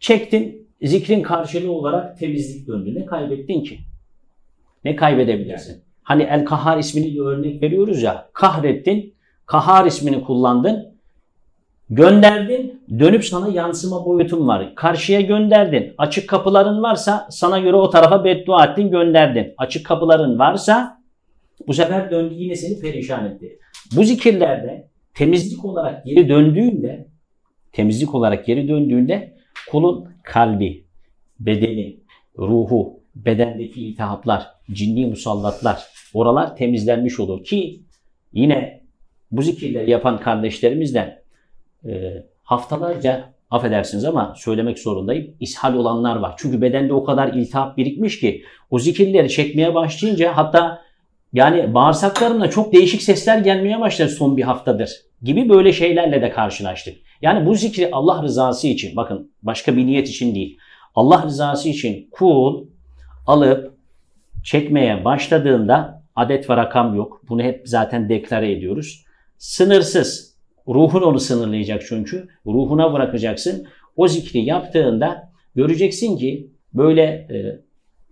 [0.00, 2.94] Çektin, zikrin karşılığı olarak temizlik döndü.
[2.94, 3.78] Ne kaybettin ki?
[4.84, 5.82] Ne kaybedebilirsin?
[6.02, 8.30] Hani El Kahar ismini bir örnek veriyoruz ya.
[8.32, 9.14] Kahrettin,
[9.46, 10.95] Kahar ismini kullandın.
[11.90, 14.74] Gönderdin, dönüp sana yansıma boyutun var.
[14.74, 15.94] Karşıya gönderdin.
[15.98, 19.54] Açık kapıların varsa sana göre o tarafa beddua ettin, gönderdin.
[19.58, 21.02] Açık kapıların varsa
[21.66, 23.58] bu sefer döndü yine seni perişan etti.
[23.96, 27.08] Bu zikirlerde temizlik olarak geri döndüğünde
[27.72, 29.36] temizlik olarak geri döndüğünde
[29.70, 30.84] kulun kalbi,
[31.40, 31.96] bedeni,
[32.38, 35.82] ruhu, bedendeki iltihaplar, cinni musallatlar,
[36.14, 37.82] oralar temizlenmiş olur ki
[38.32, 38.82] yine
[39.30, 41.25] bu zikirleri yapan kardeşlerimizden
[41.88, 45.34] e, haftalarca affedersiniz ama söylemek zorundayım.
[45.40, 46.34] ishal olanlar var.
[46.38, 50.82] Çünkü bedende o kadar iltihap birikmiş ki o zikirleri çekmeye başlayınca hatta
[51.32, 54.90] yani bağırsaklarımda çok değişik sesler gelmeye başladı son bir haftadır
[55.22, 56.94] gibi böyle şeylerle de karşılaştık.
[57.22, 60.58] Yani bu zikri Allah rızası için bakın başka bir niyet için değil.
[60.94, 62.66] Allah rızası için kul
[63.26, 63.74] alıp
[64.44, 67.22] çekmeye başladığında adet ve rakam yok.
[67.28, 69.04] Bunu hep zaten deklare ediyoruz.
[69.38, 70.35] Sınırsız.
[70.68, 72.28] Ruhun onu sınırlayacak çünkü.
[72.46, 73.66] Ruhuna bırakacaksın.
[73.96, 77.60] O zikri yaptığında göreceksin ki böyle e,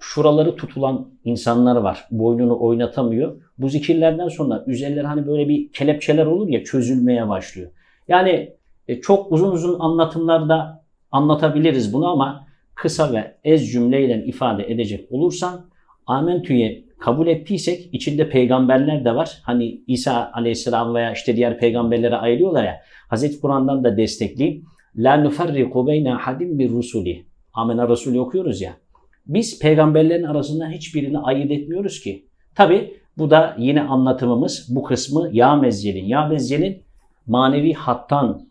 [0.00, 2.04] şuraları tutulan insanlar var.
[2.10, 3.36] Boynunu oynatamıyor.
[3.58, 7.70] Bu zikirlerden sonra üzerleri hani böyle bir kelepçeler olur ya çözülmeye başlıyor.
[8.08, 8.52] Yani
[8.88, 15.66] e, çok uzun uzun anlatımlarda anlatabiliriz bunu ama kısa ve ez cümleyle ifade edecek olursan
[16.06, 19.38] Amentü'ye kabul ettiysek içinde peygamberler de var.
[19.42, 22.80] Hani İsa aleyhisselam veya işte diğer peygamberlere ayırıyorlar ya.
[23.08, 24.64] Hazreti Kur'an'dan da destekleyeyim.
[24.96, 27.26] La nufarriku beyne hadim bir rusuli.
[27.54, 28.76] Amenna Resulü okuyoruz ya.
[29.26, 32.26] Biz peygamberlerin arasında hiçbirini ayırt etmiyoruz ki.
[32.54, 36.04] Tabi bu da yine anlatımımız bu kısmı ya mezcelin.
[36.04, 36.82] Ya mezcelin
[37.26, 38.48] manevi hattan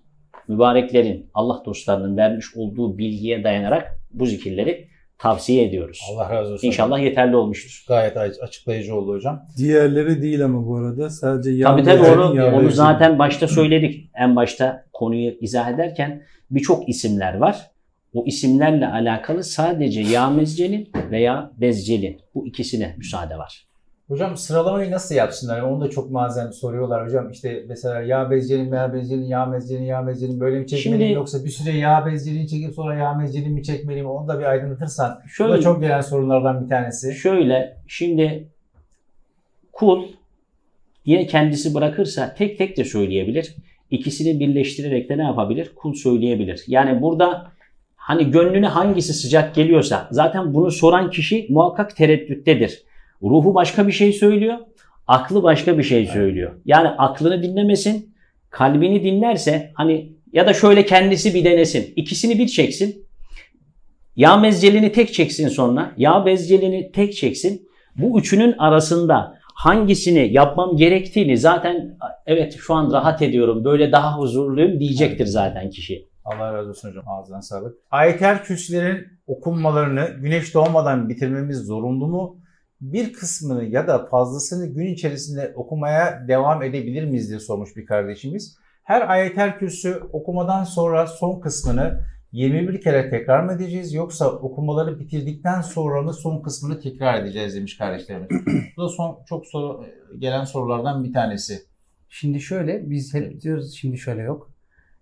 [0.48, 4.93] mübareklerin, Allah dostlarının vermiş olduğu bilgiye dayanarak bu zikirleri
[5.24, 6.02] tavsiye ediyoruz.
[6.12, 6.68] Allah razı olsun.
[6.68, 7.86] İnşallah yeterli olmuştur.
[7.88, 9.46] Gayet açıklayıcı oldu hocam.
[9.58, 14.10] Diğerleri değil ama bu arada sadece yağ Tabii tabii onu, yağ onu zaten başta söyledik.
[14.16, 17.72] En başta konuyu izah ederken birçok isimler var.
[18.14, 23.68] O isimlerle alakalı sadece ya mezcelin veya bezcelin bu ikisine müsaade var.
[24.08, 25.62] Hocam sıralamayı nasıl yapsınlar?
[25.62, 27.32] Onu da çok bazen soruyorlar hocam.
[27.32, 31.46] İşte mesela yağ bezcelin, yağ bezcelin, yağ mezcelin, yağ mezcelin böyle mi çekmeliyim Şimdi- yoksa
[31.46, 34.10] bir süre yağ bezcelin çekip sonra yağ mezcelin mi çekmeliyim?
[34.10, 35.20] Onu da bir aydınlatırsan.
[35.26, 37.14] Bu Şöyle, da çok gelen sorunlardan bir tanesi.
[37.14, 38.48] şöyle şimdi
[39.72, 40.04] kul
[41.06, 43.56] yine kendisi bırakırsa tek tek de söyleyebilir.
[43.92, 45.72] İkisini birleştirerek de ne yapabilir?
[45.76, 46.64] Kul söyleyebilir.
[46.68, 47.54] Yani burada
[48.04, 52.84] Hani gönlüne hangisi sıcak geliyorsa zaten bunu soran kişi muhakkak tereddüttedir.
[53.24, 54.58] Ruhu başka bir şey söylüyor,
[55.08, 56.52] aklı başka bir şey söylüyor.
[56.66, 58.16] Yani aklını dinlemesin,
[58.50, 61.94] kalbini dinlerse hani ya da şöyle kendisi bir denesin.
[61.96, 63.06] İkisini bir çeksin.
[64.16, 65.92] Yağ mezcelini tek çeksin sonra.
[65.98, 67.70] Yağ bezcelini tek çeksin.
[67.96, 74.80] Bu üçünün arasında hangisini yapmam gerektiğini zaten evet şu an rahat ediyorum, böyle daha huzurluyum
[74.80, 76.06] diyecektir zaten kişi.
[76.26, 77.04] Allah razı olsun hocam.
[77.08, 77.78] Ağzına sağlık.
[77.92, 82.38] Ayetel kürsülerin okunmalarını güneş doğmadan bitirmemiz zorunlu mu?
[82.84, 88.58] Bir kısmını ya da fazlasını gün içerisinde okumaya devam edebilir miyiz diye sormuş bir kardeşimiz.
[88.84, 92.00] Her ayetel kürsü okumadan sonra son kısmını
[92.32, 97.78] 21 kere tekrar mı edeceğiz yoksa okumaları bitirdikten sonra mı son kısmını tekrar edeceğiz demiş
[97.78, 98.30] kardeşlerimiz.
[98.78, 99.86] Bu da son çok soru
[100.20, 101.62] gelen sorulardan bir tanesi.
[102.10, 104.52] Şimdi şöyle biz hep diyoruz şimdi şöyle yok.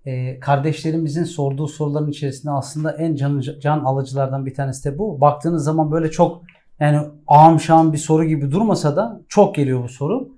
[0.06, 5.22] Ee, kardeşlerimizin sorduğu soruların içerisinde aslında en can, can alıcılardan bir tanesi de bu.
[5.22, 6.51] Baktığınız zaman böyle çok
[6.82, 10.30] yani ağam şam bir soru gibi durmasa da çok geliyor bu soru.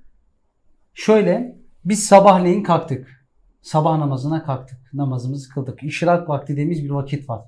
[0.93, 3.25] Şöyle biz sabahleyin kalktık.
[3.61, 4.79] Sabah namazına kalktık.
[4.93, 5.83] Namazımızı kıldık.
[5.83, 7.41] İşrak vakti dediğimiz bir vakit var.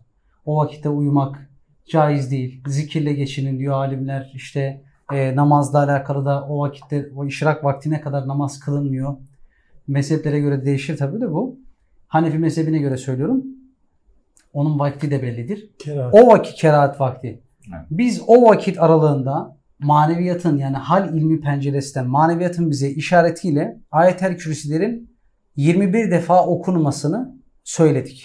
[0.45, 1.49] O vakitte uyumak
[1.85, 2.63] caiz değil.
[2.67, 4.31] Zikirle geçinin diyor alimler.
[4.33, 4.81] İşte
[5.13, 9.17] e, namazla alakalı da o vakitte o işrak vaktine kadar namaz kılınmıyor.
[9.87, 11.59] Mezheplere göre değişir tabii de bu.
[12.07, 13.43] Hanefi mezhebine göre söylüyorum.
[14.53, 15.69] Onun vakti de bellidir.
[15.79, 16.13] Kerahat.
[16.13, 17.44] O vakit kerahat vakti.
[17.91, 25.15] Biz o vakit aralığında maneviyatın yani hal ilmi penceresinden maneviyatın bize işaretiyle ayetel kürsülerin
[25.55, 28.23] 21 defa okunmasını söyledik.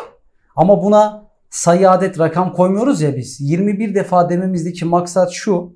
[0.57, 3.41] Ama buna sayı adet rakam koymuyoruz ya biz.
[3.41, 5.75] 21 defa dememizdeki maksat şu.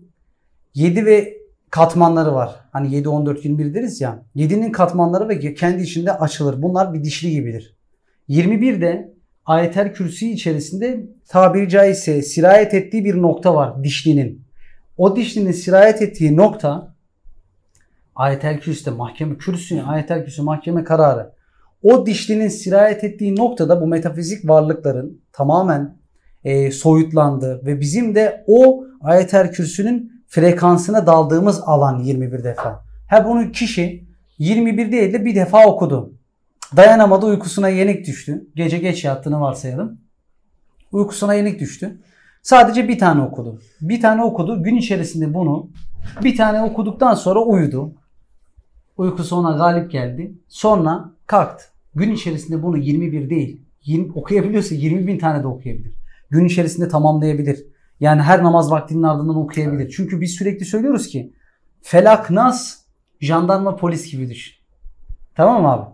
[0.75, 1.37] 7 ve
[1.71, 2.61] katmanları var.
[2.73, 4.23] Hani 7, 14, 21 deriz ya.
[4.37, 6.63] 7'nin katmanları ve kendi içinde açılır.
[6.63, 7.77] Bunlar bir dişli gibidir.
[8.29, 9.14] 21 de
[9.47, 14.45] ayetel kürsü içerisinde tabiri caizse sirayet ettiği bir nokta var dişlinin.
[14.97, 16.95] O dişlinin sirayet ettiği nokta
[18.15, 21.33] ayetel kürsüde mahkeme kürsü, ayetel kürsü mahkeme kararı.
[21.83, 25.97] O dişlinin sirayet ettiği noktada bu metafizik varlıkların tamamen
[26.45, 32.85] e, soyutlandığı ve bizim de o ayetel kürsünün frekansına daldığımız alan 21 defa.
[33.11, 34.05] Ha bunu kişi
[34.39, 36.13] 21 değil de bir defa okudu.
[36.77, 38.47] Dayanamadı uykusuna yenik düştü.
[38.55, 40.01] Gece geç yattığını varsayalım.
[40.93, 42.01] Uykusuna yenik düştü.
[42.43, 43.61] Sadece bir tane okudu.
[43.81, 44.63] Bir tane okudu.
[44.63, 45.71] Gün içerisinde bunu
[46.25, 47.95] bir tane okuduktan sonra uyudu.
[48.97, 50.35] Uykusu ona galip geldi.
[50.49, 51.65] Sonra kalktı.
[51.95, 53.61] Gün içerisinde bunu 21 değil.
[53.85, 55.95] 20, okuyabiliyorsa 20 bin tane de okuyabilir.
[56.31, 57.67] Gün içerisinde tamamlayabilir.
[58.01, 59.95] Yani her namaz vaktinin ardından okuyabilir.
[59.97, 61.33] Çünkü biz sürekli söylüyoruz ki
[61.83, 62.79] felak nas
[63.21, 64.55] jandarma polis gibi düşün.
[65.35, 65.94] Tamam mı abi?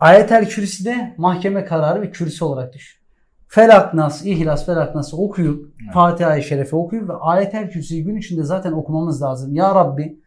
[0.00, 3.00] Ayetel kürsüde mahkeme kararı ve kürsü olarak düşün.
[3.48, 5.94] Felak nas, ihlas, felak nas'ı okuyup Evet.
[5.94, 9.54] Fatiha-i Şerif'i okuyup ve ayetel kürsüyü gün içinde zaten okumamız lazım.
[9.54, 10.20] Ya Rabbi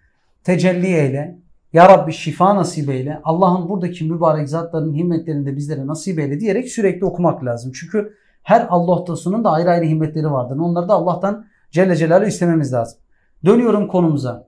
[0.43, 1.39] tecelli eyle.
[1.73, 3.21] Ya Rabbi şifa nasip eyle.
[3.23, 7.71] Allah'ın buradaki mübarek zatların himmetlerini de bizlere nasip eyle diyerek sürekli okumak lazım.
[7.75, 8.13] Çünkü
[8.43, 10.57] her Allah dostunun da ayrı ayrı himmetleri vardır.
[10.57, 12.99] Onları da Allah'tan Celle Celaluhu istememiz lazım.
[13.45, 14.47] Dönüyorum konumuza.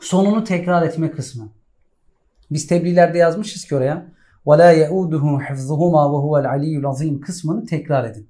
[0.00, 1.48] Sonunu tekrar etme kısmı.
[2.50, 8.29] Biz tebliğlerde yazmışız ki oraya وَلَا يَعُودُهُ حِفْظُهُمَا وَهُوَ الْعَلِيُّ الْعَظِيمُ kısmını tekrar edin.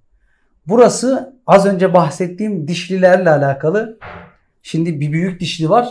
[0.67, 3.99] Burası az önce bahsettiğim dişlilerle alakalı.
[4.61, 5.89] Şimdi bir büyük dişli var.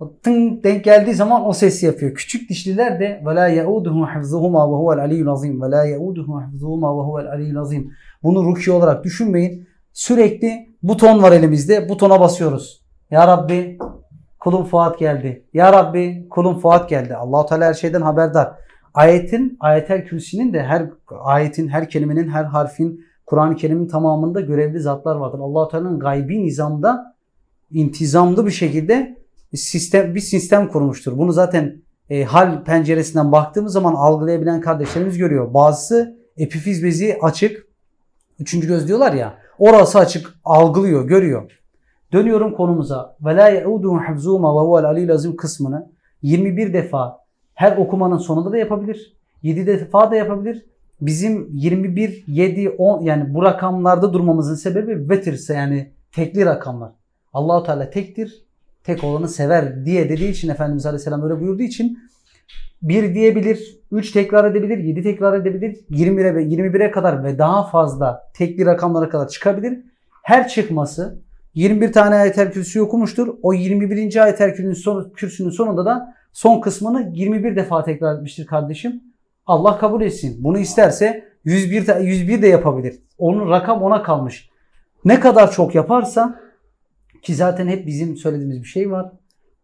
[0.00, 2.14] O Tın denk geldiği zaman o sesi yapıyor.
[2.14, 7.90] Küçük dişliler de وَلَا يَعُودُهُ حِفْظُهُمَا وَهُوَ الْعَلِيُّ الْعَظِيمُ وَلَا يَعُودُهُ حِفْظُهُمَا وَهُوَ الْعَلِيُّ الْعَظِيمُ
[8.22, 9.68] Bunu ruki olarak düşünmeyin.
[9.92, 11.88] Sürekli buton var elimizde.
[11.88, 12.84] Butona basıyoruz.
[13.10, 13.78] Ya Rabbi
[14.40, 15.46] kulum Fuat geldi.
[15.54, 17.16] Ya Rabbi kulum Fuat geldi.
[17.16, 18.52] Allahu Teala her şeyden haberdar.
[18.95, 25.15] Ayetin, ayetel kürsinin de her ayetin, her kelimenin, her harfin Kur'an-ı Kerim'in tamamında görevli zatlar
[25.15, 25.39] vardır.
[25.39, 27.15] Allahu Teala'nın gaybi nizamda
[27.71, 29.17] intizamlı bir şekilde
[29.53, 31.17] sistem bir sistem kurmuştur.
[31.17, 35.53] Bunu zaten e, hal penceresinden baktığımız zaman algılayabilen kardeşlerimiz görüyor.
[35.53, 37.67] Bazısı epifiz bezi açık.
[38.39, 39.37] Üçüncü göz diyorlar ya.
[39.59, 41.51] Orası açık algılıyor, görüyor.
[42.13, 43.17] Dönüyorum konumuza.
[43.25, 45.91] Ve la yauduhu hifzuma ve huvel aliyyul azim kısmını
[46.21, 47.24] 21 defa
[47.55, 49.15] her okumanın sonunda da yapabilir.
[49.43, 50.65] 7 defa da yapabilir.
[51.01, 56.91] Bizim 21, 7, 10 yani bu rakamlarda durmamızın sebebi vetirse yani tekli rakamlar.
[57.33, 58.45] Allahu Teala tektir.
[58.83, 61.99] Tek olanı sever diye dediği için Efendimiz Aleyhisselam öyle buyurduğu için
[62.81, 68.31] 1 diyebilir, 3 tekrar edebilir, 7 tekrar edebilir, 21'e ve 21'e kadar ve daha fazla
[68.33, 69.79] tekli rakamlara kadar çıkabilir.
[70.23, 71.19] Her çıkması
[71.53, 73.35] 21 tane ayetel kürsü okumuştur.
[73.41, 74.23] O 21.
[74.23, 79.03] ayetel kürsünün, son, kürsünün sonunda da son kısmını 21 defa tekrar etmiştir kardeşim.
[79.47, 80.43] Allah kabul etsin.
[80.43, 82.99] Bunu isterse 101 de, 101 de yapabilir.
[83.17, 84.49] Onun rakam ona kalmış.
[85.05, 86.39] Ne kadar çok yaparsa
[87.21, 89.11] ki zaten hep bizim söylediğimiz bir şey var.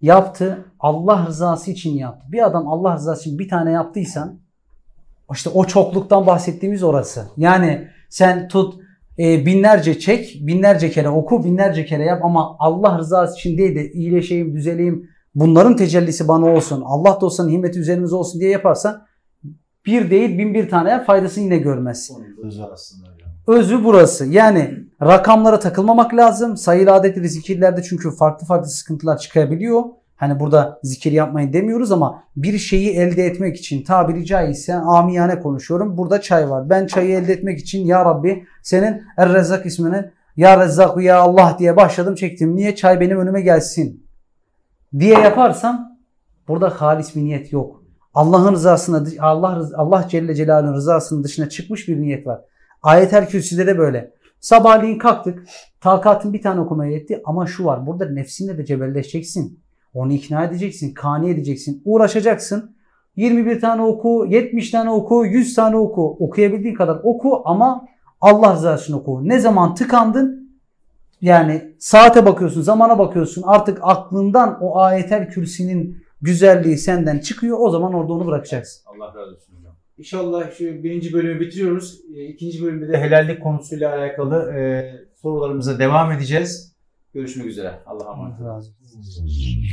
[0.01, 0.65] Yaptı.
[0.80, 2.28] Allah rızası için yaptı.
[2.32, 4.39] Bir adam Allah rızası için bir tane yaptıysan
[5.34, 7.28] işte o çokluktan bahsettiğimiz orası.
[7.38, 8.74] Yani sen tut
[9.19, 13.91] e, binlerce çek, binlerce kere oku, binlerce kere yap ama Allah rızası için değil de
[13.91, 19.06] iyileşeyim, düzeleyim, bunların tecellisi bana olsun, Allah dostlarının himmeti üzerimize olsun diye yaparsan
[19.86, 22.38] bir değil bin bir tane faydasını yine görmezsin.
[22.44, 23.30] Özü aslında hocam.
[23.48, 24.26] Özü burası.
[24.26, 26.58] Yani rakamlara takılmamak lazım.
[26.58, 29.84] Sayılı adetli zikirlerde çünkü farklı farklı sıkıntılar çıkabiliyor.
[30.16, 35.98] Hani burada zikir yapmayın demiyoruz ama bir şeyi elde etmek için tabiri caizse amiyane konuşuyorum.
[35.98, 36.70] Burada çay var.
[36.70, 41.76] Ben çayı elde etmek için ya Rabbi senin Er-Rezzak ismini ya Rezzak ya Allah diye
[41.76, 42.56] başladım çektim.
[42.56, 44.01] Niye çay benim önüme gelsin
[45.00, 45.98] diye yaparsam
[46.48, 47.84] burada halis bir niyet yok.
[48.14, 52.42] Allah'ın rızasına Allah Allah Celle Celaluhu'nun rızasının dışına çıkmış bir niyet var.
[52.84, 54.14] Ayet-el Kürsi'de de böyle.
[54.39, 55.48] Sabahleyin kalktık.
[55.82, 57.88] Takatın bir tane okumaya yetti ama şu var.
[57.88, 59.60] Burada nefsinle de cebelleşeceksin.
[59.94, 62.76] Onu ikna edeceksin, kani edeceksin, uğraşacaksın.
[63.16, 66.18] 21 tane oku, 70 tane oku, 100 tane oku.
[66.20, 67.86] Okuyabildiğin kadar oku ama
[68.22, 69.22] Allah rızası için oku.
[69.24, 70.41] Ne zaman tıkandın
[71.22, 73.43] yani saate bakıyorsun, zamana bakıyorsun.
[73.45, 77.57] Artık aklından o ayetel kürsinin güzelliği senden çıkıyor.
[77.59, 78.84] O zaman orada onu bırakacaksın.
[78.86, 79.76] Allah razı olsun hocam.
[79.97, 82.01] İnşallah şu birinci bölümü bitiriyoruz.
[82.15, 84.91] E, İkinci bölümde de helallik konusuyla alakalı e,
[85.22, 86.76] sorularımıza devam edeceğiz.
[87.13, 87.80] Görüşmek üzere.
[87.86, 88.41] Allah'a emanet.
[88.41, 89.67] Allah razı olsun.